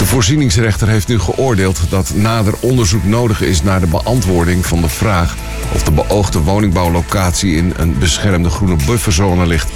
De 0.00 0.06
voorzieningsrechter 0.06 0.88
heeft 0.88 1.08
nu 1.08 1.18
geoordeeld 1.18 1.80
dat 1.88 2.12
nader 2.14 2.54
onderzoek 2.60 3.04
nodig 3.04 3.42
is 3.42 3.62
naar 3.62 3.80
de 3.80 3.86
beantwoording 3.86 4.66
van 4.66 4.80
de 4.80 4.88
vraag 4.88 5.36
of 5.74 5.82
de 5.82 5.90
beoogde 5.90 6.38
woningbouwlocatie 6.38 7.56
in 7.56 7.72
een 7.76 7.98
beschermde 7.98 8.50
groene 8.50 8.76
bufferzone 8.86 9.46
ligt. 9.46 9.70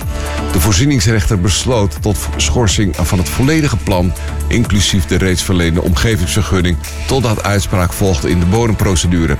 De 0.52 0.60
voorzieningsrechter 0.60 1.40
besloot 1.40 1.96
tot 2.00 2.18
schorsing 2.36 2.96
van 2.96 3.18
het 3.18 3.28
volledige 3.28 3.76
plan, 3.76 4.12
inclusief 4.46 5.06
de 5.06 5.16
reeds 5.16 5.42
verleende 5.42 5.82
omgevingsvergunning, 5.82 6.76
totdat 7.06 7.42
uitspraak 7.42 7.92
volgde 7.92 8.30
in 8.30 8.40
de 8.40 8.46
bodemprocedure. 8.46 9.36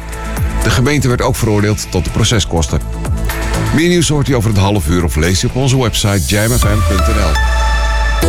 De 0.63 0.71
gemeente 0.71 1.09
werd 1.09 1.23
ook 1.23 1.37
veroordeeld 1.37 1.87
tot 1.91 2.05
de 2.05 2.11
proceskosten. 2.11 2.81
Meer 3.75 3.89
nieuws 3.89 4.09
hoort 4.09 4.29
u 4.29 4.35
over 4.35 4.51
het 4.51 4.59
half 4.59 4.89
uur 4.89 5.05
of 5.05 5.17
lees 5.17 5.41
je 5.41 5.47
op 5.47 5.57
onze 5.57 5.83
website 5.83 6.27
jamfm.nl. 6.27 7.64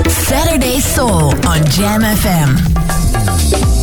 Saturday 0.03 0.80
Soul 0.80 1.34
on 1.47 1.63
Jam 1.69 2.01
FM. 2.01 3.74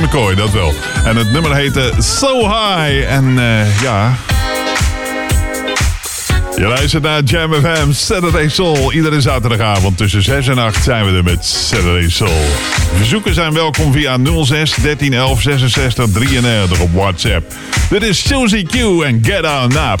McCoy, 0.00 0.34
dat 0.34 0.50
wel. 0.50 0.72
En 1.04 1.16
het 1.16 1.32
nummer 1.32 1.54
heette 1.54 1.92
So 1.98 2.38
High. 2.38 3.04
En 3.08 3.38
eh, 3.38 3.82
ja... 3.82 4.16
Je 6.56 6.66
luistert 6.66 7.02
naar 7.02 7.22
Jam 7.22 7.52
FM 7.52 7.92
Saturday 7.92 8.48
Soul. 8.48 8.92
Iedere 8.92 9.20
zaterdagavond 9.20 9.96
tussen 9.96 10.22
6 10.22 10.48
en 10.48 10.58
8 10.58 10.84
zijn 10.84 11.04
we 11.04 11.16
er 11.16 11.24
met 11.24 11.44
Saturday 11.44 12.10
Soul. 12.10 12.44
Verzoeken 12.96 13.34
zijn 13.34 13.52
welkom 13.52 13.92
via 13.92 14.18
06 14.44 14.74
13 14.74 15.12
11 15.12 15.42
66 15.42 16.06
33 16.12 16.80
op 16.80 16.92
WhatsApp. 16.92 17.54
Dit 17.90 18.02
is 18.02 18.28
Susie 18.28 18.66
Q 18.66 19.02
en 19.02 19.20
Get 19.24 19.44
On 19.44 19.72
Up. 19.72 20.00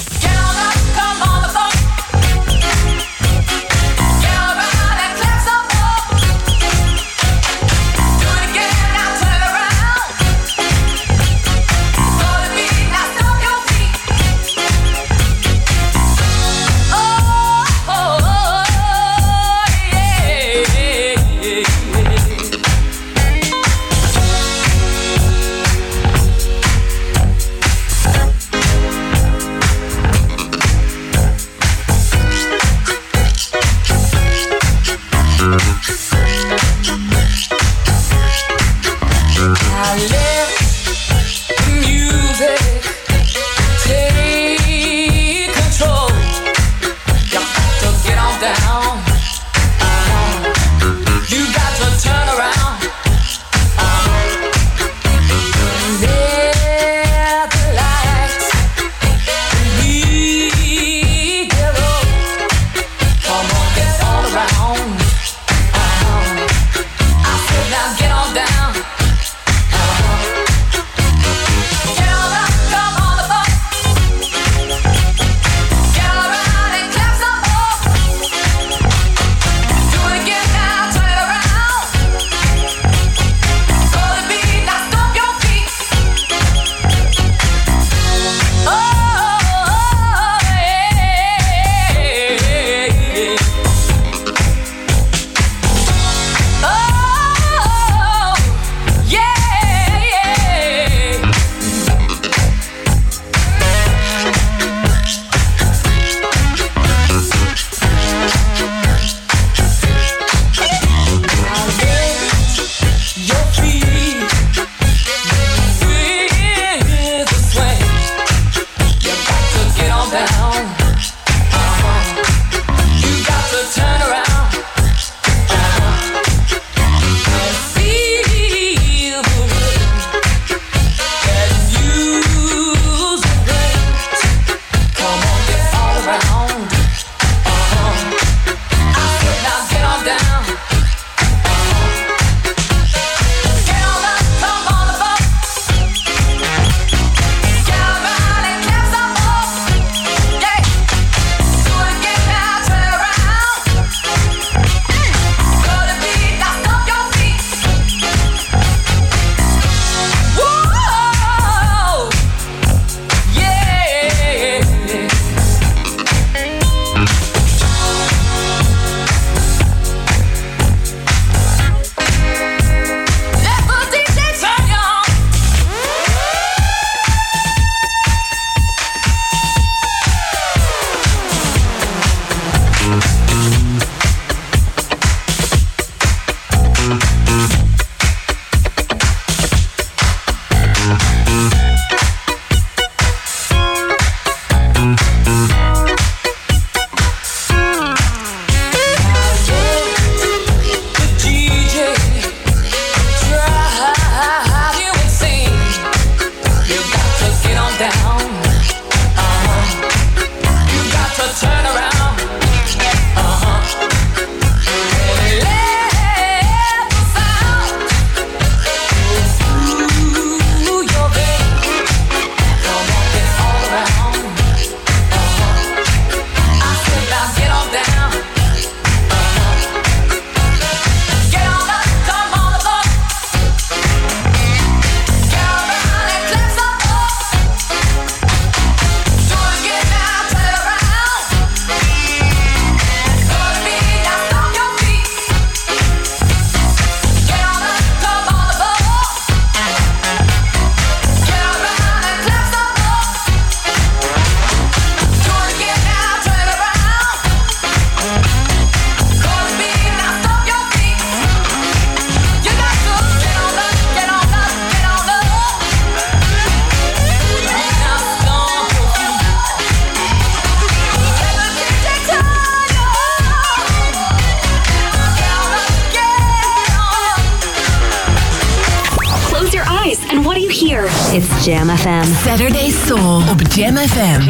Saturday 282.14 282.72
Soul 282.86 283.22
op 283.30 283.40
Jam 283.54 283.76
FM. 283.76 284.20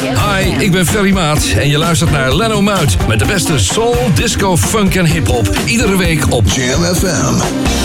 Hi, 0.00 0.64
ik 0.64 0.70
ben 0.72 0.86
Ferry 0.86 1.12
Maat 1.12 1.54
en 1.58 1.68
je 1.68 1.78
luistert 1.78 2.10
naar 2.10 2.34
Leno 2.34 2.62
Muit 2.62 3.06
met 3.06 3.18
de 3.18 3.24
beste 3.24 3.58
soul, 3.58 3.96
disco, 4.14 4.56
funk 4.56 4.94
en 4.94 5.06
hip-hop. 5.06 5.50
Iedere 5.64 5.96
week 5.96 6.32
op 6.32 6.46
Jam 6.46 6.82
FM. 6.82 7.75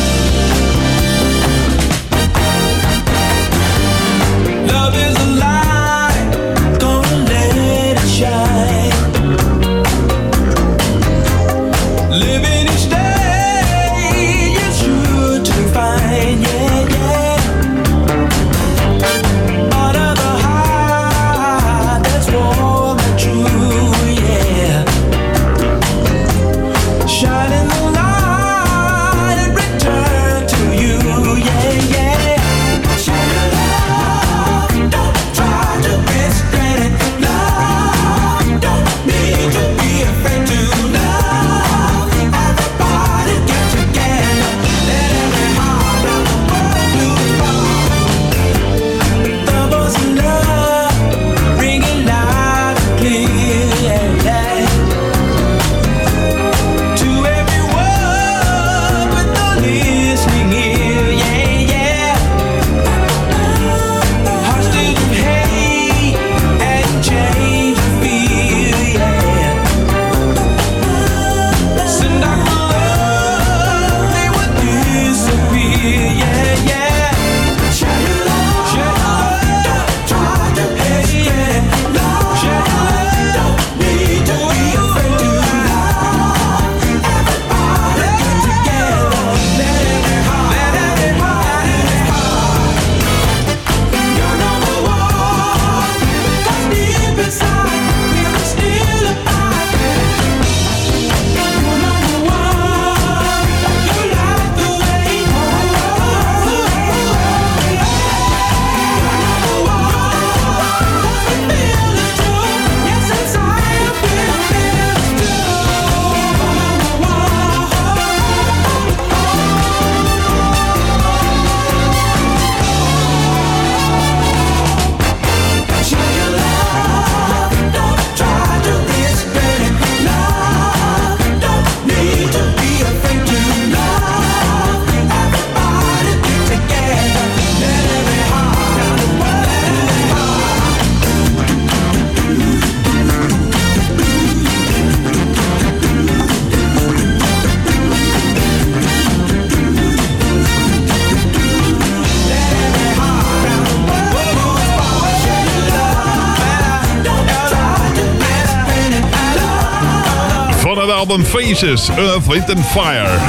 Album 161.12 161.26
Faces, 161.26 161.90
Earth, 161.90 162.26
Wind 162.28 162.50
and 162.50 162.66
Fire. 162.66 163.20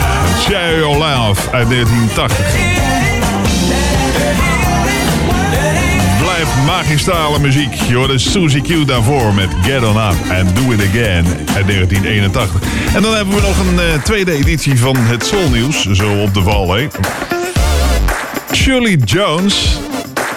Share 0.41 0.79
Your 0.79 0.99
Love 0.99 1.51
uit 1.51 1.69
1980. 1.69 2.37
Blijft 6.19 6.51
magistrale 6.67 7.39
muziek. 7.39 7.75
Je 7.75 7.95
hoorde 7.95 8.19
Suzy 8.19 8.61
Q 8.61 8.87
daarvoor 8.87 9.35
met 9.35 9.49
Get 9.63 9.85
On 9.85 9.97
Up 9.97 10.15
and 10.31 10.57
Do 10.57 10.73
It 10.73 10.89
Again 10.89 11.27
uit 11.55 11.67
1981. 11.67 12.61
En 12.95 13.03
dan 13.03 13.15
hebben 13.15 13.35
we 13.35 13.41
nog 13.41 13.59
een 13.59 13.81
eh, 13.81 14.03
tweede 14.03 14.33
editie 14.33 14.79
van 14.79 14.97
het 14.97 15.27
Soul. 15.27 15.73
Zo 15.95 16.23
op 16.23 16.35
de 16.35 16.43
valweg. 16.43 16.89
Shirley 18.53 18.99
Jones, 19.05 19.79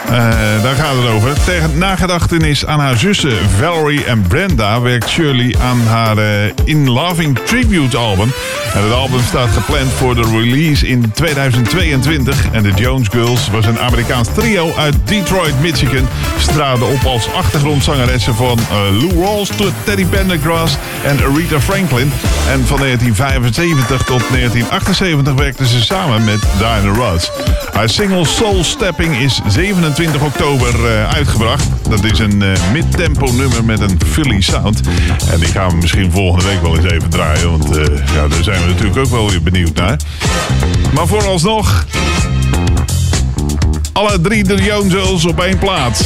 eh, 0.05 0.63
daar 0.63 0.75
gaat 0.75 0.95
het 0.95 1.07
over. 1.07 1.43
Tegen 1.43 1.77
nagedachtenis 1.77 2.65
aan 2.65 2.79
haar 2.79 2.97
zussen 2.97 3.49
Valerie 3.59 4.03
en 4.03 4.21
Brenda 4.21 4.81
werkt 4.81 5.09
Shirley 5.09 5.55
aan 5.61 5.81
haar 5.87 6.17
eh, 6.17 6.51
In 6.63 6.89
Loving 6.89 7.39
Tribute 7.39 7.97
album. 7.97 8.31
En 8.73 8.83
het 8.83 8.91
album 8.91 9.19
staat 9.27 9.49
gepland 9.49 9.91
voor 9.91 10.15
de 10.15 10.21
release 10.21 10.87
in 10.87 11.11
2022. 11.11 12.51
En 12.51 12.63
de 12.63 12.71
Jones 12.75 13.07
Girls 13.07 13.49
was 13.49 13.65
een 13.65 13.79
Amerikaans 13.79 14.27
trio 14.33 14.73
uit 14.77 14.95
Detroit, 15.03 15.61
Michigan. 15.61 16.07
Straden 16.39 16.87
op 16.87 17.03
als 17.05 17.33
achtergrondzangeressen 17.33 18.35
van 18.35 18.59
eh, 18.59 18.75
Lou 18.91 19.23
Rawls 19.23 19.49
tot 19.55 19.71
Teddy 19.83 20.05
Pendergrass 20.05 20.77
en 21.03 21.19
Aretha 21.19 21.61
Franklin. 21.61 22.11
En 22.49 22.65
van 22.65 22.79
1975 22.79 23.97
tot 23.97 24.21
1978 24.31 25.33
werkten 25.33 25.65
ze 25.65 25.83
samen 25.83 26.23
met 26.23 26.39
Diana 26.57 26.93
Ross. 26.93 27.31
Haar 27.75 27.89
single 27.89 28.25
Soul 28.25 28.63
Stepping 28.63 29.15
is 29.15 29.41
27 29.47 30.21
oktober 30.21 30.85
eh, 30.85 31.13
uitgebracht. 31.13 31.67
Dat 31.89 32.03
is 32.03 32.19
een 32.19 32.41
eh, 32.41 32.71
mid-tempo 32.71 33.31
nummer 33.31 33.65
met 33.65 33.79
een 33.79 33.99
Philly 34.05 34.41
sound. 34.41 34.81
En 35.31 35.39
die 35.39 35.47
gaan 35.47 35.69
we 35.69 35.75
misschien 35.75 36.11
volgende 36.11 36.45
week 36.45 36.61
wel 36.61 36.75
eens 36.75 36.91
even 36.91 37.09
draaien. 37.09 37.51
Want 37.51 37.77
eh, 37.77 37.83
ja, 38.13 38.27
daar 38.27 38.43
zijn 38.43 38.61
we 38.61 38.67
natuurlijk 38.67 38.97
ook 38.97 39.09
wel 39.09 39.29
weer 39.29 39.43
benieuwd 39.43 39.75
naar. 39.75 39.99
Maar 40.93 41.07
vooralsnog... 41.07 41.85
Alle 43.93 44.21
drie 44.21 44.43
de 44.43 44.55
Joneses 44.55 45.25
op 45.25 45.39
één 45.39 45.57
plaats. 45.57 46.01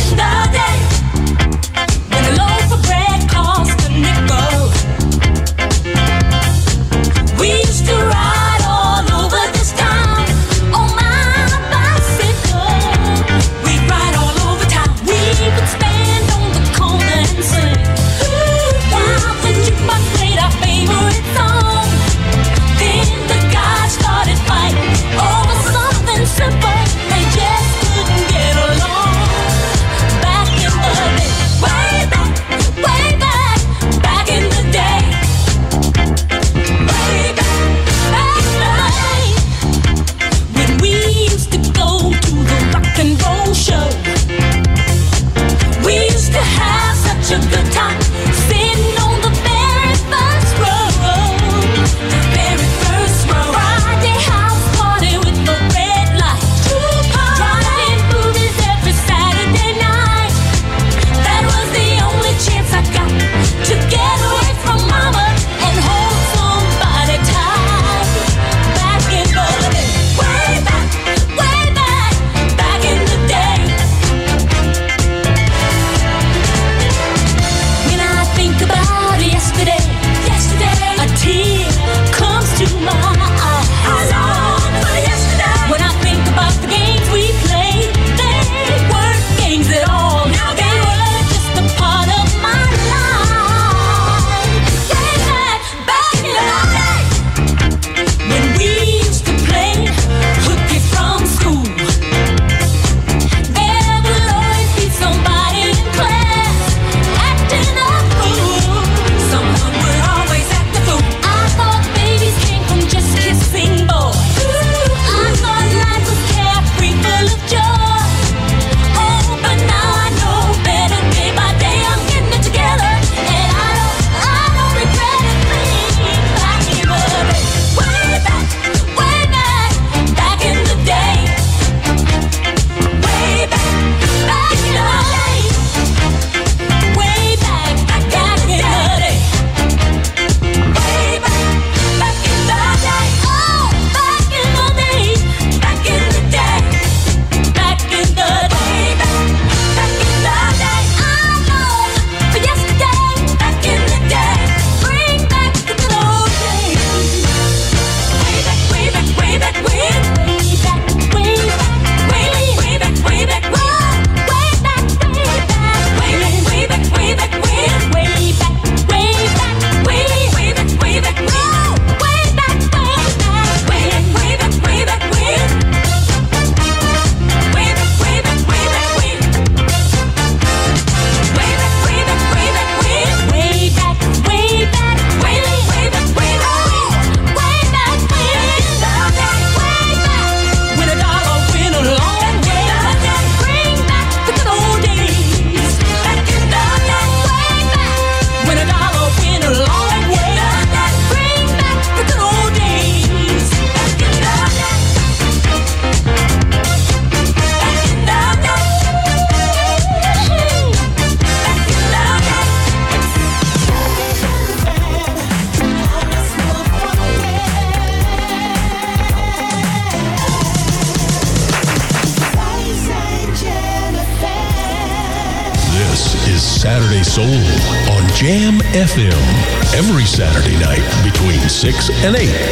6 232.01 232.48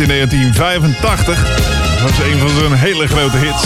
in 0.00 0.08
1985. 0.08 1.44
Dat 1.90 2.00
was 2.00 2.18
een 2.26 2.38
van 2.38 2.48
zijn 2.48 2.72
hele 2.72 3.06
grote 3.06 3.36
hits. 3.36 3.64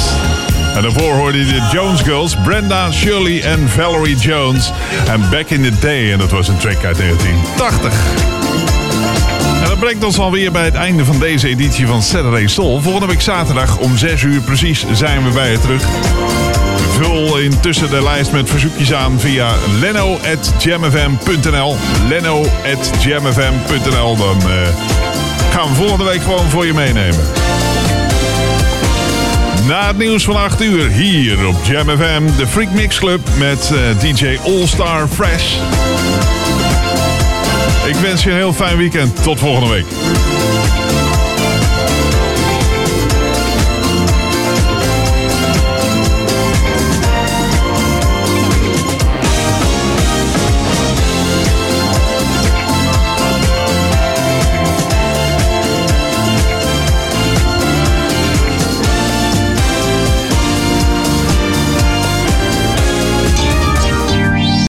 En 0.75 0.83
daarvoor 0.83 1.13
hoorde 1.13 1.39
je 1.39 1.45
de 1.45 1.69
Jones 1.73 2.01
Girls, 2.01 2.37
Brenda, 2.45 2.93
Shirley 2.93 3.43
en 3.43 3.69
Valerie 3.69 4.17
Jones. 4.17 4.73
En 5.09 5.31
Back 5.31 5.51
in 5.51 5.63
the 5.63 5.79
Day, 5.81 6.13
en 6.13 6.19
dat 6.19 6.31
was 6.31 6.49
een 6.49 6.57
track 6.57 6.85
uit 6.85 6.99
1980. 6.99 7.93
En 9.63 9.69
dat 9.69 9.79
brengt 9.79 10.05
ons 10.05 10.19
alweer 10.19 10.53
bij 10.53 10.65
het 10.65 10.75
einde 10.75 11.05
van 11.05 11.19
deze 11.19 11.49
editie 11.49 11.87
van 11.87 12.03
Saturday 12.03 12.47
Soul. 12.47 12.81
Volgende 12.81 13.07
week 13.07 13.21
zaterdag 13.21 13.77
om 13.77 13.97
6 13.97 14.23
uur 14.23 14.41
precies 14.41 14.85
zijn 14.93 15.25
we 15.25 15.31
bij 15.31 15.51
je 15.51 15.59
terug. 15.59 15.83
Vul 16.99 17.39
intussen 17.39 17.91
de 17.91 18.03
lijst 18.03 18.33
met 18.33 18.51
verzoekjes 18.51 18.93
aan 18.93 19.21
via 19.21 19.55
leno.jamfm.nl. 19.81 21.77
Leno.jamfm.nl. 22.09 24.17
Dan 24.17 24.41
eh, 24.41 24.47
gaan 25.55 25.69
we 25.69 25.75
volgende 25.75 26.05
week 26.05 26.23
gewoon 26.23 26.51
voor 26.51 26.67
je 26.67 26.75
meenemen. 26.75 27.21
Na 29.67 29.87
het 29.87 29.99
nieuws 29.99 30.25
van 30.25 30.37
8 30.37 30.63
uur 30.63 30.91
hier 30.91 31.47
op 31.47 31.57
Jam 31.65 31.89
FM, 31.89 32.37
de 32.37 32.47
Freak 32.47 32.71
Mix 32.71 32.99
Club 32.99 33.21
met 33.39 33.73
eh, 33.73 34.01
DJ 34.01 34.39
All 34.45 34.67
Star 34.67 35.09
Fresh. 35.09 35.55
Ik 37.87 37.95
wens 37.95 38.23
je 38.23 38.31
een 38.31 38.37
heel 38.37 38.53
fijn 38.53 38.77
weekend. 38.77 39.23
Tot 39.23 39.39
volgende 39.39 39.71
week. 39.71 39.87